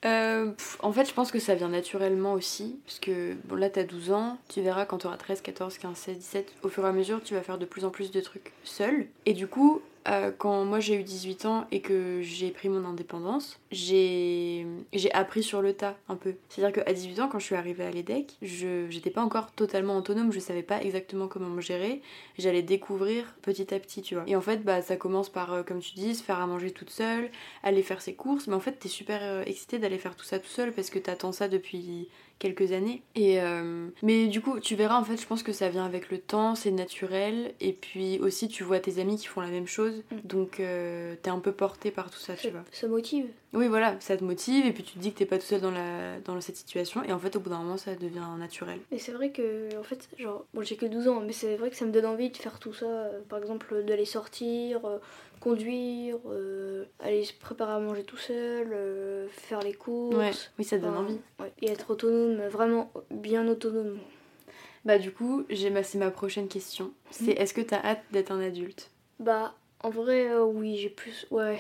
Euh, 0.03 0.47
pff, 0.47 0.77
en 0.81 0.91
fait, 0.91 1.07
je 1.07 1.13
pense 1.13 1.31
que 1.31 1.38
ça 1.38 1.53
vient 1.53 1.69
naturellement 1.69 2.33
aussi. 2.33 2.79
Parce 2.88 2.97
que 2.97 3.35
bon, 3.45 3.53
là, 3.53 3.69
t'as 3.69 3.83
12 3.83 4.11
ans, 4.11 4.39
tu 4.50 4.59
verras 4.61 4.85
quand 4.85 4.97
t'auras 4.97 5.17
13, 5.17 5.41
14, 5.41 5.77
15, 5.77 5.95
16, 5.95 6.17
17, 6.17 6.53
au 6.63 6.69
fur 6.69 6.83
et 6.83 6.88
à 6.88 6.91
mesure, 6.91 7.21
tu 7.23 7.35
vas 7.35 7.41
faire 7.41 7.59
de 7.59 7.65
plus 7.65 7.85
en 7.85 7.91
plus 7.91 8.09
de 8.09 8.19
trucs 8.19 8.51
seul. 8.63 9.05
Et 9.27 9.33
du 9.33 9.45
coup, 9.45 9.79
euh, 10.08 10.31
quand 10.36 10.65
moi 10.65 10.79
j'ai 10.79 10.96
eu 10.96 11.03
18 11.03 11.46
ans 11.46 11.67
et 11.72 11.81
que 11.81 12.22
j'ai 12.22 12.50
pris 12.51 12.70
mon 12.70 12.86
indépendance, 12.86 13.60
j'ai 13.72 14.65
appris 15.13 15.43
sur 15.43 15.62
le 15.62 15.74
tas 15.74 15.96
un 16.10 16.15
peu. 16.15 16.36
C'est-à-dire 16.50 16.84
qu'à 16.84 16.91
18 16.91 17.20
ans, 17.20 17.29
quand 17.29 17.39
je 17.39 17.46
suis 17.46 17.55
arrivée 17.55 17.86
à 17.86 17.91
l'EDEC, 17.91 18.38
je 18.41 18.88
j'étais 18.89 19.12
pas 19.12 19.22
encore 19.22 19.51
totalement 19.51 19.98
autonome, 19.98 20.31
je 20.31 20.39
savais 20.39 20.63
pas 20.63 20.81
exactement 20.81 21.27
comment 21.27 21.50
me 21.50 21.62
gérer. 21.62 22.01
J'allais 22.38 22.63
découvrir 22.63 23.36
petit 23.41 23.74
à 23.74 23.79
petit, 23.79 24.01
tu 24.01 24.15
vois. 24.15 24.24
Et 24.27 24.36
en 24.36 24.41
fait, 24.41 24.63
bah, 24.63 24.81
ça 24.81 24.96
commence 24.96 25.29
par, 25.29 25.53
euh, 25.53 25.63
comme 25.63 25.79
tu 25.79 25.93
dis, 25.93 26.15
faire 26.15 26.39
à 26.39 26.48
manger 26.48 26.72
toute 26.72 26.89
seule, 26.89 27.29
aller 27.63 27.84
faire 27.84 28.01
ses 28.01 28.15
courses, 28.15 28.48
mais 28.48 28.55
en 28.55 28.60
fait 28.60 28.74
t'es 28.79 28.89
super 28.89 29.20
euh, 29.24 29.43
excitée 29.46 29.79
d'aller 29.79 29.98
faire 29.98 30.15
tout 30.15 30.25
ça 30.25 30.39
tout 30.39 30.48
seul 30.48 30.72
parce 30.74 30.89
que 30.89 31.00
t'attends 31.00 31.31
ça 31.31 31.48
depuis 31.48 32.10
quelques 32.41 32.71
années. 32.74 33.03
Et 33.15 33.39
euh, 33.41 33.88
mais 34.03 34.27
du 34.27 34.41
coup, 34.41 34.60
tu 34.60 34.75
verras 34.75 35.00
en 35.00 35.03
fait, 35.05 35.15
je 35.15 35.25
pense 35.27 35.43
que 35.43 35.53
ça 35.53 35.69
vient 35.69 35.86
avec 35.86 36.10
le 36.12 36.17
temps, 36.17 36.55
c'est 36.55 36.71
naturel, 36.71 37.53
et 37.62 37.71
puis 37.71 38.19
aussi 38.19 38.48
tu 38.50 38.63
vois 38.63 38.79
tes 38.79 39.00
amis 39.00 39.15
qui 39.17 39.27
font 39.27 39.39
la 39.41 39.48
même 39.50 39.67
chose, 39.67 40.03
Mm. 40.12 40.15
donc 40.27 40.60
euh, 40.60 41.15
t'es 41.21 41.29
un 41.29 41.39
peu 41.39 41.51
porté 41.53 41.91
par 41.91 42.10
tout 42.12 42.19
ça, 42.19 42.33
tu 42.36 42.50
vois. 42.50 42.63
ça 42.71 42.88
motive. 42.88 43.27
Oui, 43.53 43.67
voilà, 43.67 44.00
ça 44.00 44.15
te 44.15 44.24
motive, 44.24 44.65
et 44.65 44.72
puis 44.72 44.81
tu 44.84 44.93
te 44.93 45.00
dis 45.00 45.12
que 45.12 45.17
t'es 45.17 45.25
pas 45.25 45.38
tout 45.38 45.46
seul 45.46 45.60
dans 45.60 45.72
la 45.72 46.20
dans 46.22 46.39
cette 46.39 46.55
situation, 46.55 47.03
et 47.03 47.12
en 47.12 47.20
fait 47.20 47.36
au 47.36 47.41
bout 47.41 47.50
d'un 47.50 47.58
moment 47.58 47.75
ça 47.75 47.96
devient 47.96 48.24
naturel. 48.39 48.79
Mais 48.91 48.98
c'est 48.98 49.12
vrai 49.12 49.31
que, 49.31 49.77
en 49.77 49.84
fait, 49.84 50.08
genre, 50.17 50.46
bon, 50.53 50.62
j'ai 50.62 50.77
que 50.77 50.86
12 50.86 51.10
ans, 51.10 51.20
mais 51.20 51.34
c'est 51.34 51.58
vrai 51.58 51.70
que 51.70 51.75
ça 51.75 51.84
me 51.86 51.91
donne 51.91 52.05
envie 52.05 52.29
de 52.29 52.38
faire 52.38 52.60
tout 52.60 52.74
ça. 52.74 52.86
euh, 52.86 53.20
par 53.27 53.39
exemple, 53.39 53.84
d'aller 53.84 54.05
sortir, 54.05 54.86
euh, 54.86 55.00
conduire, 55.41 56.17
euh, 56.29 56.86
aller 57.01 57.25
se 57.25 57.34
préparer 57.34 57.74
à 57.74 57.79
manger 57.79 58.03
tout 58.05 58.15
seul, 58.17 58.70
faire 59.31 59.60
les 59.62 59.74
courses. 59.74 60.15
Ouais, 60.15 60.31
oui, 60.58 60.63
ça 60.63 60.77
te 60.77 60.84
donne 60.84 60.96
envie. 60.96 61.20
ouais, 61.39 61.51
Et 61.62 61.72
être 61.72 61.91
autonome, 61.91 62.48
vraiment 62.48 62.91
bien 63.10 63.46
autonome. 63.50 64.00
Bah 64.86 64.98
du 64.98 65.12
coup, 65.12 65.43
j'ai 65.50 65.70
ma 65.70 65.84
c'est 65.84 65.98
ma 66.00 66.10
prochaine 66.10 66.48
question. 66.48 66.91
C'est 67.12 67.34
Mm. 67.38 67.41
est-ce 67.41 67.53
que 67.53 67.62
t'as 67.62 67.84
hâte 67.84 68.01
d'être 68.12 68.31
un 68.31 68.39
adulte? 68.41 68.89
Bah, 69.20 69.53
en 69.84 69.89
vrai, 69.89 70.36
oui, 70.39 70.77
j'ai 70.77 70.89
plus. 70.89 71.27
Ouais. 71.29 71.60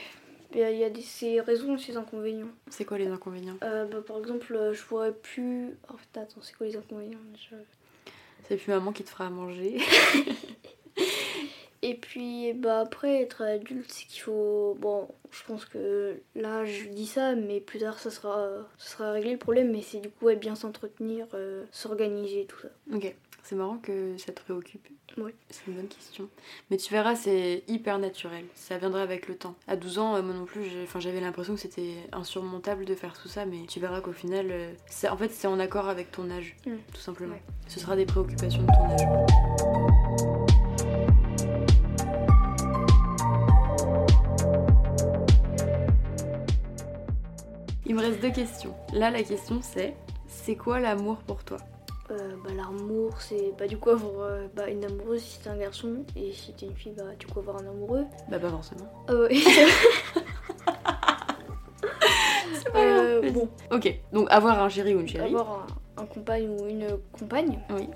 Il 0.53 0.59
y 0.59 0.83
a, 0.83 0.89
des, 0.89 1.01
ses 1.01 1.39
raisons 1.39 1.75
et 1.75 1.79
ses 1.79 1.97
inconvénients. 1.97 2.51
C'est 2.69 2.85
quoi 2.85 2.97
les 2.97 3.07
inconvénients? 3.07 3.55
Euh, 3.63 3.85
bah, 3.85 4.01
par 4.05 4.17
exemple, 4.19 4.53
euh, 4.53 4.73
je 4.73 4.83
pourrais 4.83 5.13
plus. 5.13 5.77
En 5.87 5.97
fait, 5.97 6.19
attends, 6.19 6.41
c'est 6.41 6.55
quoi 6.55 6.67
les 6.67 6.75
inconvénients? 6.75 7.19
Déjà 7.33 7.61
C'est 8.47 8.57
plus 8.57 8.71
maman 8.71 8.91
qui 8.91 9.03
te 9.03 9.09
fera 9.09 9.27
à 9.27 9.29
manger. 9.29 9.77
Et 11.83 11.95
puis 11.95 12.53
bah 12.53 12.81
après 12.81 13.21
être 13.21 13.41
adulte 13.41 13.91
c'est 13.91 14.05
qu'il 14.05 14.21
faut 14.21 14.77
bon 14.79 15.07
je 15.31 15.43
pense 15.47 15.65
que 15.65 16.21
là 16.35 16.63
je 16.63 16.87
dis 16.89 17.07
ça 17.07 17.33
mais 17.33 17.59
plus 17.59 17.79
tard 17.79 17.97
ça 17.97 18.11
sera 18.11 18.49
ça 18.77 18.89
sera 18.91 19.11
réglé 19.11 19.31
le 19.31 19.39
problème 19.39 19.71
mais 19.71 19.81
c'est 19.81 19.99
du 19.99 20.09
coup 20.09 20.29
être 20.29 20.39
bien 20.39 20.53
s'entretenir, 20.53 21.25
euh, 21.33 21.65
s'organiser 21.71 22.45
tout 22.45 22.59
ça. 22.59 22.69
Ok. 22.93 23.15
C'est 23.43 23.55
marrant 23.55 23.77
que 23.77 24.15
ça 24.17 24.31
te 24.31 24.39
préoccupe. 24.41 24.87
Oui. 25.17 25.31
C'est 25.49 25.67
une 25.67 25.73
bonne 25.73 25.87
question. 25.87 26.29
Mais 26.69 26.77
tu 26.77 26.91
verras, 26.93 27.15
c'est 27.15 27.63
hyper 27.67 27.99
naturel. 27.99 28.45
Ça 28.55 28.77
viendra 28.77 29.01
avec 29.01 29.27
le 29.27 29.35
temps. 29.35 29.55
À 29.67 29.75
12 29.75 29.99
ans, 29.99 30.15
euh, 30.15 30.21
moi 30.21 30.33
non 30.33 30.45
plus, 30.45 30.63
j'avais 30.99 31.19
l'impression 31.19 31.55
que 31.55 31.59
c'était 31.59 31.95
insurmontable 32.13 32.85
de 32.85 32.95
faire 32.95 33.19
tout 33.19 33.27
ça, 33.27 33.45
mais 33.45 33.65
tu 33.67 33.79
verras 33.79 33.99
qu'au 34.01 34.13
final, 34.13 34.47
euh, 34.51 34.71
en 35.09 35.17
fait, 35.17 35.31
c'est 35.33 35.47
en 35.47 35.59
accord 35.59 35.89
avec 35.89 36.11
ton 36.11 36.29
âge, 36.31 36.55
Mm. 36.65 36.71
tout 36.93 37.01
simplement. 37.01 37.33
Ouais. 37.33 37.41
Ce 37.67 37.79
sera 37.79 37.95
des 37.95 38.05
préoccupations 38.05 38.61
de 38.61 38.67
ton 38.67 38.89
âge. 38.91 40.21
Il 47.85 47.95
me 47.95 48.01
reste 48.01 48.21
deux 48.21 48.31
questions. 48.31 48.73
Là, 48.93 49.09
la 49.09 49.23
question 49.23 49.59
c'est 49.61 49.95
c'est 50.27 50.55
quoi 50.55 50.79
l'amour 50.79 51.17
pour 51.17 51.43
toi? 51.43 51.57
Euh, 52.11 52.35
bah, 52.43 52.51
l'amour 52.55 53.21
c'est 53.21 53.53
bah 53.57 53.67
du 53.67 53.77
coup 53.77 53.89
avoir 53.89 54.19
euh, 54.21 54.47
bah, 54.53 54.67
une 54.69 54.83
amoureuse 54.83 55.21
si 55.21 55.39
t'es 55.39 55.49
un 55.49 55.55
garçon 55.57 56.03
et 56.17 56.33
si 56.33 56.53
t'es 56.53 56.65
une 56.65 56.75
fille 56.75 56.91
bah 56.91 57.15
du 57.17 57.25
coup 57.25 57.39
avoir 57.39 57.55
un 57.57 57.67
amoureux. 57.67 58.03
Bah, 58.29 58.37
pas 58.39 58.49
forcément. 58.49 58.91
Ah 59.07 59.13
ouais. 59.15 59.29
Euh, 62.75 63.29
bon, 63.31 63.49
Ok, 63.71 63.99
donc 64.13 64.27
avoir 64.31 64.61
un 64.63 64.69
chéri 64.69 64.95
ou 64.95 65.01
une 65.01 65.07
chérie. 65.07 65.25
avoir 65.25 65.67
un, 65.97 66.03
un 66.03 66.05
compagne 66.05 66.47
ou 66.49 66.67
une 66.67 66.87
compagne. 67.11 67.59
Oui. 67.71 67.89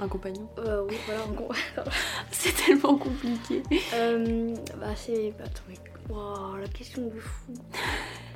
Un 0.00 0.08
compagnon. 0.08 0.48
Euh, 0.58 0.84
oui, 0.88 0.96
voilà, 1.06 1.22
un 1.22 1.82
C'est 2.30 2.54
tellement 2.54 2.96
compliqué. 2.96 3.62
Euh, 3.94 4.54
bah 4.80 4.94
c'est. 4.96 5.34
bah, 5.36 5.44
attends, 5.44 5.62
mais. 5.68 5.74
Waouh, 6.08 6.56
la 6.56 6.68
question 6.68 7.06
de 7.08 7.18
fou. 7.18 7.52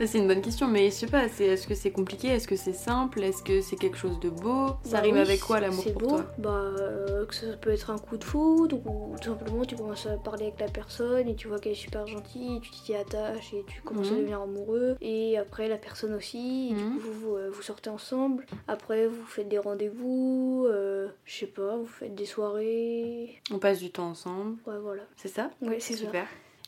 Bah, 0.00 0.06
c'est 0.06 0.16
une 0.16 0.28
bonne 0.28 0.40
question, 0.40 0.66
mais 0.66 0.86
je 0.86 0.94
sais 0.94 1.06
pas, 1.08 1.24
est-ce 1.26 1.66
que 1.66 1.74
c'est 1.74 1.90
compliqué? 1.90 2.28
Est-ce 2.28 2.48
que 2.48 2.56
c'est 2.56 2.72
simple? 2.72 3.22
Est-ce 3.22 3.42
que 3.42 3.60
c'est 3.60 3.76
quelque 3.76 3.98
chose 3.98 4.18
de 4.18 4.30
beau? 4.30 4.68
Ça 4.82 4.92
Bah 4.92 5.00
rime 5.02 5.16
oui, 5.16 5.20
avec 5.20 5.40
quoi 5.40 5.60
l'amour 5.60 5.84
C'est 5.84 5.92
pour 5.92 6.00
beau. 6.00 6.08
toi? 6.08 6.24
Bah, 6.38 6.48
euh, 6.78 7.26
que 7.26 7.34
ça 7.34 7.48
peut 7.60 7.68
être 7.68 7.90
un 7.90 7.98
coup 7.98 8.16
de 8.16 8.24
foudre 8.24 8.78
ou 8.86 9.14
tout 9.20 9.28
simplement 9.28 9.62
tu 9.66 9.76
commences 9.76 10.06
à 10.06 10.16
parler 10.16 10.44
avec 10.46 10.58
la 10.60 10.68
personne 10.68 11.28
et 11.28 11.34
tu 11.36 11.48
vois 11.48 11.58
qu'elle 11.58 11.72
est 11.72 11.74
super 11.74 12.06
gentille, 12.06 12.60
tu 12.62 12.70
t'y 12.70 12.94
attaches 12.94 13.52
et 13.52 13.62
tu 13.66 13.82
commences 13.82 14.08
Mhm. 14.08 14.14
à 14.16 14.20
devenir 14.20 14.40
amoureux. 14.40 14.96
Et 15.02 15.36
après 15.36 15.68
la 15.68 15.76
personne 15.76 16.14
aussi, 16.14 16.68
et 16.70 16.74
du 16.74 16.82
Mhm. 16.82 16.92
coup 16.94 17.00
vous, 17.00 17.12
vous, 17.12 17.36
euh, 17.36 17.50
vous 17.52 17.60
sortez 17.60 17.90
ensemble. 17.90 18.46
Après 18.68 19.06
vous 19.06 19.26
faites 19.26 19.50
des 19.50 19.58
rendez-vous, 19.58 20.64
euh, 20.66 21.08
je 21.26 21.40
sais 21.40 21.46
pas, 21.46 21.76
vous 21.76 21.84
faites 21.84 22.14
des 22.14 22.24
soirées. 22.24 23.42
On 23.52 23.58
passe 23.58 23.80
du 23.80 23.90
temps 23.90 24.08
ensemble, 24.08 24.56
Ouais, 24.66 24.78
voilà. 24.80 25.02
c'est 25.18 25.28
ça? 25.28 25.50
Ouais, 25.60 25.76
c'est 25.78 25.92
ça. 25.92 26.06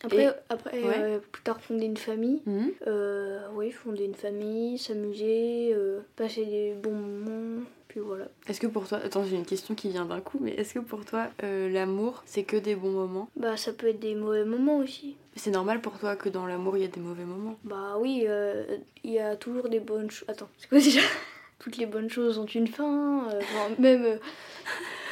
Après, 0.04 0.24
Et- 0.24 0.28
après 0.48 0.82
Ouais. 0.82 0.96
euh, 0.98 1.18
plus 1.30 1.42
tard 1.42 1.60
fonder 1.60 1.86
une 1.86 1.96
famille. 1.96 2.42
Mhm. 2.46 2.72
Euh, 2.86 3.46
oui, 3.54 3.70
fonder 3.70 4.04
une 4.04 4.14
famille, 4.14 4.78
s'amuser, 4.78 5.72
euh, 5.74 6.00
passer 6.16 6.44
des 6.44 6.74
bons 6.74 6.92
moments, 6.92 7.62
puis 7.88 8.00
voilà. 8.00 8.26
Est-ce 8.48 8.60
que 8.60 8.66
pour 8.66 8.88
toi, 8.88 8.98
attends, 9.04 9.24
j'ai 9.24 9.36
une 9.36 9.46
question 9.46 9.74
qui 9.74 9.88
vient 9.90 10.04
d'un 10.04 10.20
coup, 10.20 10.38
mais 10.40 10.52
est-ce 10.54 10.74
que 10.74 10.78
pour 10.80 11.04
toi, 11.04 11.28
l'amour, 11.42 12.22
c'est 12.26 12.42
que 12.42 12.56
des 12.56 12.74
bons 12.74 12.90
moments? 12.90 13.28
Bah, 13.36 13.56
ça 13.56 13.72
peut 13.72 13.88
être 13.88 14.00
des 14.00 14.14
mauvais 14.14 14.44
moments 14.44 14.78
aussi. 14.78 15.16
C'est 15.36 15.50
normal 15.50 15.80
pour 15.80 15.98
toi 15.98 16.16
que 16.16 16.28
dans 16.28 16.46
l'amour, 16.46 16.76
il 16.76 16.82
y 16.82 16.86
a 16.86 16.88
des 16.88 17.00
mauvais 17.00 17.24
moments? 17.24 17.56
Bah 17.64 17.96
oui, 17.98 18.26
il 19.04 19.10
y 19.10 19.18
a 19.18 19.36
toujours 19.36 19.68
des 19.68 19.80
bonnes 19.80 20.10
choses. 20.10 20.28
Attends, 20.28 20.48
c'est 20.58 20.68
quoi 20.68 20.78
déjà? 20.78 21.00
Toutes 21.60 21.76
les 21.76 21.86
bonnes 21.86 22.10
choses 22.10 22.38
ont 22.38 22.46
une 22.46 22.66
fin, 22.66 23.28
enfin, 23.28 23.68
même. 23.78 24.18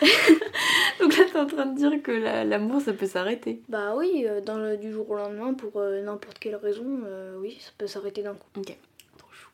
Donc 1.00 1.16
là, 1.16 1.25
t'es 1.30 1.38
en 1.38 1.47
train 1.47 1.66
de 1.66 1.76
dire 1.76 2.02
que 2.02 2.12
la- 2.12 2.45
l'amour, 2.45 2.80
ça 2.80 2.92
peut 2.92 3.07
s'arrêter. 3.07 3.62
bah 3.69 3.95
oui, 3.97 4.25
euh, 4.26 4.40
dans 4.40 4.59
le, 4.59 4.76
du 4.76 4.92
jour 4.92 5.09
au 5.11 5.14
lendemain, 5.16 5.54
pour 5.54 5.76
euh, 5.76 6.00
n'importe 6.02 6.38
quelle 6.38 6.57
raison, 6.57 7.02
euh, 7.04 7.37
oui, 7.38 7.59
ça 7.61 7.71
peut 7.78 7.87
s'arrêter 7.87 8.23
d'un 8.23 8.35
coup. 8.35 8.47
Ok, 8.59 8.76
trop 9.19 9.28
chou. 9.33 9.50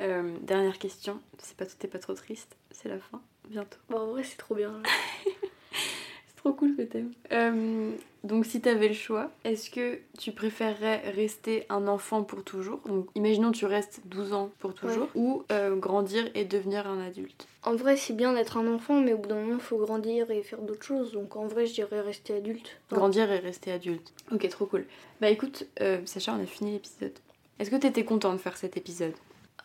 Euh, 0.00 0.36
dernière 0.42 0.78
question, 0.78 1.20
c'est 1.38 1.56
pas, 1.56 1.66
t'es 1.66 1.88
pas 1.88 1.98
trop 1.98 2.14
triste, 2.14 2.56
c'est 2.70 2.88
la 2.88 2.98
fin, 2.98 3.20
bientôt. 3.48 3.78
Bah 3.88 3.98
en 4.00 4.06
vrai, 4.06 4.22
c'est 4.24 4.36
trop 4.38 4.54
bien. 4.54 4.82
Trop 6.44 6.52
cool 6.52 6.76
que 6.76 6.82
t'aimes. 6.82 7.10
Euh, 7.32 7.92
donc 8.22 8.44
si 8.44 8.60
t'avais 8.60 8.88
le 8.88 8.94
choix, 8.94 9.30
est-ce 9.44 9.70
que 9.70 9.98
tu 10.18 10.30
préférerais 10.30 10.98
rester 11.16 11.64
un 11.70 11.88
enfant 11.88 12.22
pour 12.22 12.44
toujours? 12.44 12.80
Donc 12.86 13.06
imaginons 13.14 13.50
tu 13.50 13.64
restes 13.64 14.02
12 14.04 14.34
ans 14.34 14.50
pour 14.58 14.74
toujours, 14.74 15.08
ou 15.14 15.42
euh, 15.50 15.74
grandir 15.74 16.28
et 16.34 16.44
devenir 16.44 16.86
un 16.86 17.00
adulte 17.00 17.46
En 17.62 17.74
vrai, 17.76 17.96
c'est 17.96 18.12
bien 18.12 18.34
d'être 18.34 18.58
un 18.58 18.70
enfant, 18.70 19.00
mais 19.00 19.14
au 19.14 19.16
bout 19.16 19.30
d'un 19.30 19.40
moment, 19.40 19.54
il 19.54 19.60
faut 19.60 19.78
grandir 19.78 20.30
et 20.30 20.42
faire 20.42 20.60
d'autres 20.60 20.84
choses. 20.84 21.12
Donc 21.12 21.34
en 21.34 21.46
vrai, 21.46 21.64
je 21.64 21.72
dirais 21.72 22.02
rester 22.02 22.34
adulte. 22.34 22.76
Grandir 22.90 23.32
et 23.32 23.38
rester 23.38 23.72
adulte. 23.72 24.12
Ok, 24.30 24.46
trop 24.50 24.66
cool. 24.66 24.84
Bah 25.22 25.30
écoute, 25.30 25.66
euh, 25.80 26.02
Sacha, 26.04 26.34
on 26.38 26.42
a 26.42 26.46
fini 26.46 26.72
l'épisode. 26.72 27.18
Est-ce 27.58 27.70
que 27.70 27.76
t'étais 27.76 28.04
content 28.04 28.34
de 28.34 28.38
faire 28.38 28.58
cet 28.58 28.76
épisode? 28.76 29.14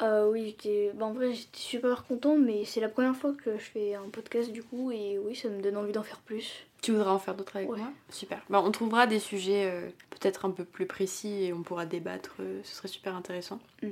Euh, 0.01 0.29
oui, 0.31 0.45
j'étais... 0.45 0.91
Bah, 0.93 1.07
en 1.07 1.11
vrai, 1.11 1.33
j'étais 1.33 1.59
super 1.59 2.05
content, 2.05 2.37
mais 2.37 2.63
c'est 2.63 2.79
la 2.79 2.87
première 2.87 3.17
fois 3.17 3.33
que 3.33 3.57
je 3.57 3.63
fais 3.65 3.95
un 3.95 4.07
podcast 4.09 4.49
du 4.49 4.63
coup, 4.63 4.91
et 4.91 5.17
oui, 5.19 5.35
ça 5.35 5.49
me 5.49 5.61
donne 5.61 5.75
envie 5.75 5.91
d'en 5.91 6.03
faire 6.03 6.21
plus. 6.21 6.65
Tu 6.81 6.91
voudrais 6.91 7.09
en 7.09 7.19
faire 7.19 7.35
d'autres 7.35 7.55
avec 7.57 7.69
Ouais. 7.69 7.77
moi 7.79 7.89
Super. 8.09 8.41
Bah, 8.49 8.61
on 8.63 8.71
trouvera 8.71 9.05
des 9.07 9.19
sujets 9.19 9.65
euh, 9.69 9.89
peut-être 10.11 10.45
un 10.45 10.51
peu 10.51 10.63
plus 10.63 10.85
précis 10.85 11.43
et 11.43 11.53
on 11.53 11.61
pourra 11.63 11.85
débattre. 11.85 12.35
euh, 12.39 12.61
ce 12.63 12.75
serait 12.75 12.87
super 12.87 13.15
intéressant. 13.15 13.59
Mm. 13.83 13.87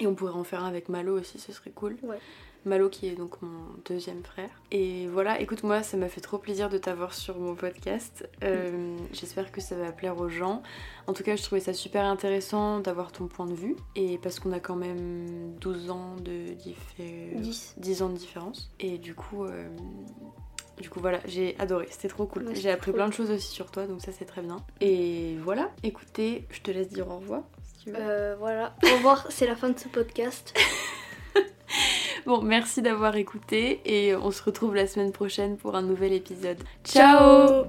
Et 0.00 0.06
on 0.06 0.14
pourrait 0.14 0.32
en 0.32 0.44
faire 0.44 0.62
un 0.62 0.68
avec 0.68 0.88
Malo 0.88 1.18
aussi, 1.18 1.38
ce 1.40 1.52
serait 1.52 1.70
cool. 1.70 1.96
Ouais. 2.04 2.18
Malo 2.64 2.88
qui 2.88 3.06
est 3.08 3.14
donc 3.16 3.40
mon 3.40 3.60
deuxième 3.88 4.22
frère. 4.22 4.50
Et 4.70 5.06
voilà, 5.08 5.40
écoute 5.40 5.62
moi, 5.62 5.82
ça 5.82 5.96
m'a 5.96 6.08
fait 6.08 6.20
trop 6.20 6.38
plaisir 6.38 6.68
de 6.68 6.76
t'avoir 6.78 7.14
sur 7.14 7.38
mon 7.38 7.54
podcast. 7.54 8.28
Euh, 8.44 8.96
J'espère 9.12 9.50
que 9.52 9.60
ça 9.60 9.76
va 9.76 9.90
plaire 9.90 10.18
aux 10.20 10.28
gens. 10.28 10.62
En 11.06 11.12
tout 11.14 11.22
cas, 11.22 11.34
je 11.36 11.42
trouvais 11.42 11.60
ça 11.60 11.72
super 11.72 12.04
intéressant 12.04 12.80
d'avoir 12.80 13.10
ton 13.10 13.26
point 13.26 13.46
de 13.46 13.54
vue. 13.54 13.74
Et 13.96 14.18
parce 14.18 14.38
qu'on 14.38 14.52
a 14.52 14.60
quand 14.60 14.76
même 14.76 15.54
12 15.60 15.90
ans 15.90 16.16
de 16.16 16.52
différence. 16.54 17.40
10. 17.42 17.74
10 17.78 18.02
ans 18.02 18.08
de 18.10 18.16
différence. 18.16 18.70
Et 18.80 18.98
du 18.98 19.14
coup, 19.14 19.44
euh, 19.44 19.68
du 20.80 20.90
coup 20.90 21.00
voilà, 21.00 21.20
j'ai 21.26 21.56
adoré, 21.58 21.86
c'était 21.90 22.08
trop 22.08 22.26
cool. 22.26 22.48
Ouais, 22.48 22.54
j'ai 22.54 22.70
appris 22.70 22.92
plein 22.92 23.08
de 23.08 23.12
choses 23.12 23.30
aussi 23.30 23.48
sur 23.48 23.70
toi, 23.70 23.86
donc 23.86 24.00
ça 24.00 24.12
c'est 24.12 24.24
très 24.24 24.42
bien. 24.42 24.56
Et 24.80 25.36
voilà, 25.42 25.70
écoutez, 25.82 26.46
je 26.50 26.60
te 26.60 26.70
laisse 26.70 26.88
dire 26.88 27.08
au 27.08 27.18
revoir. 27.18 27.42
si 27.64 27.84
tu 27.84 27.90
veux. 27.90 27.96
Euh, 27.98 28.36
voilà. 28.38 28.74
Au 28.84 28.96
revoir, 28.96 29.26
c'est 29.30 29.46
la 29.46 29.56
fin 29.56 29.70
de 29.70 29.78
ce 29.78 29.88
podcast. 29.88 30.54
Bon, 32.26 32.42
merci 32.42 32.82
d'avoir 32.82 33.16
écouté 33.16 33.80
et 33.86 34.14
on 34.14 34.30
se 34.30 34.42
retrouve 34.42 34.74
la 34.74 34.86
semaine 34.86 35.12
prochaine 35.12 35.56
pour 35.56 35.76
un 35.76 35.82
nouvel 35.82 36.12
épisode. 36.12 36.58
Ciao 36.84 37.64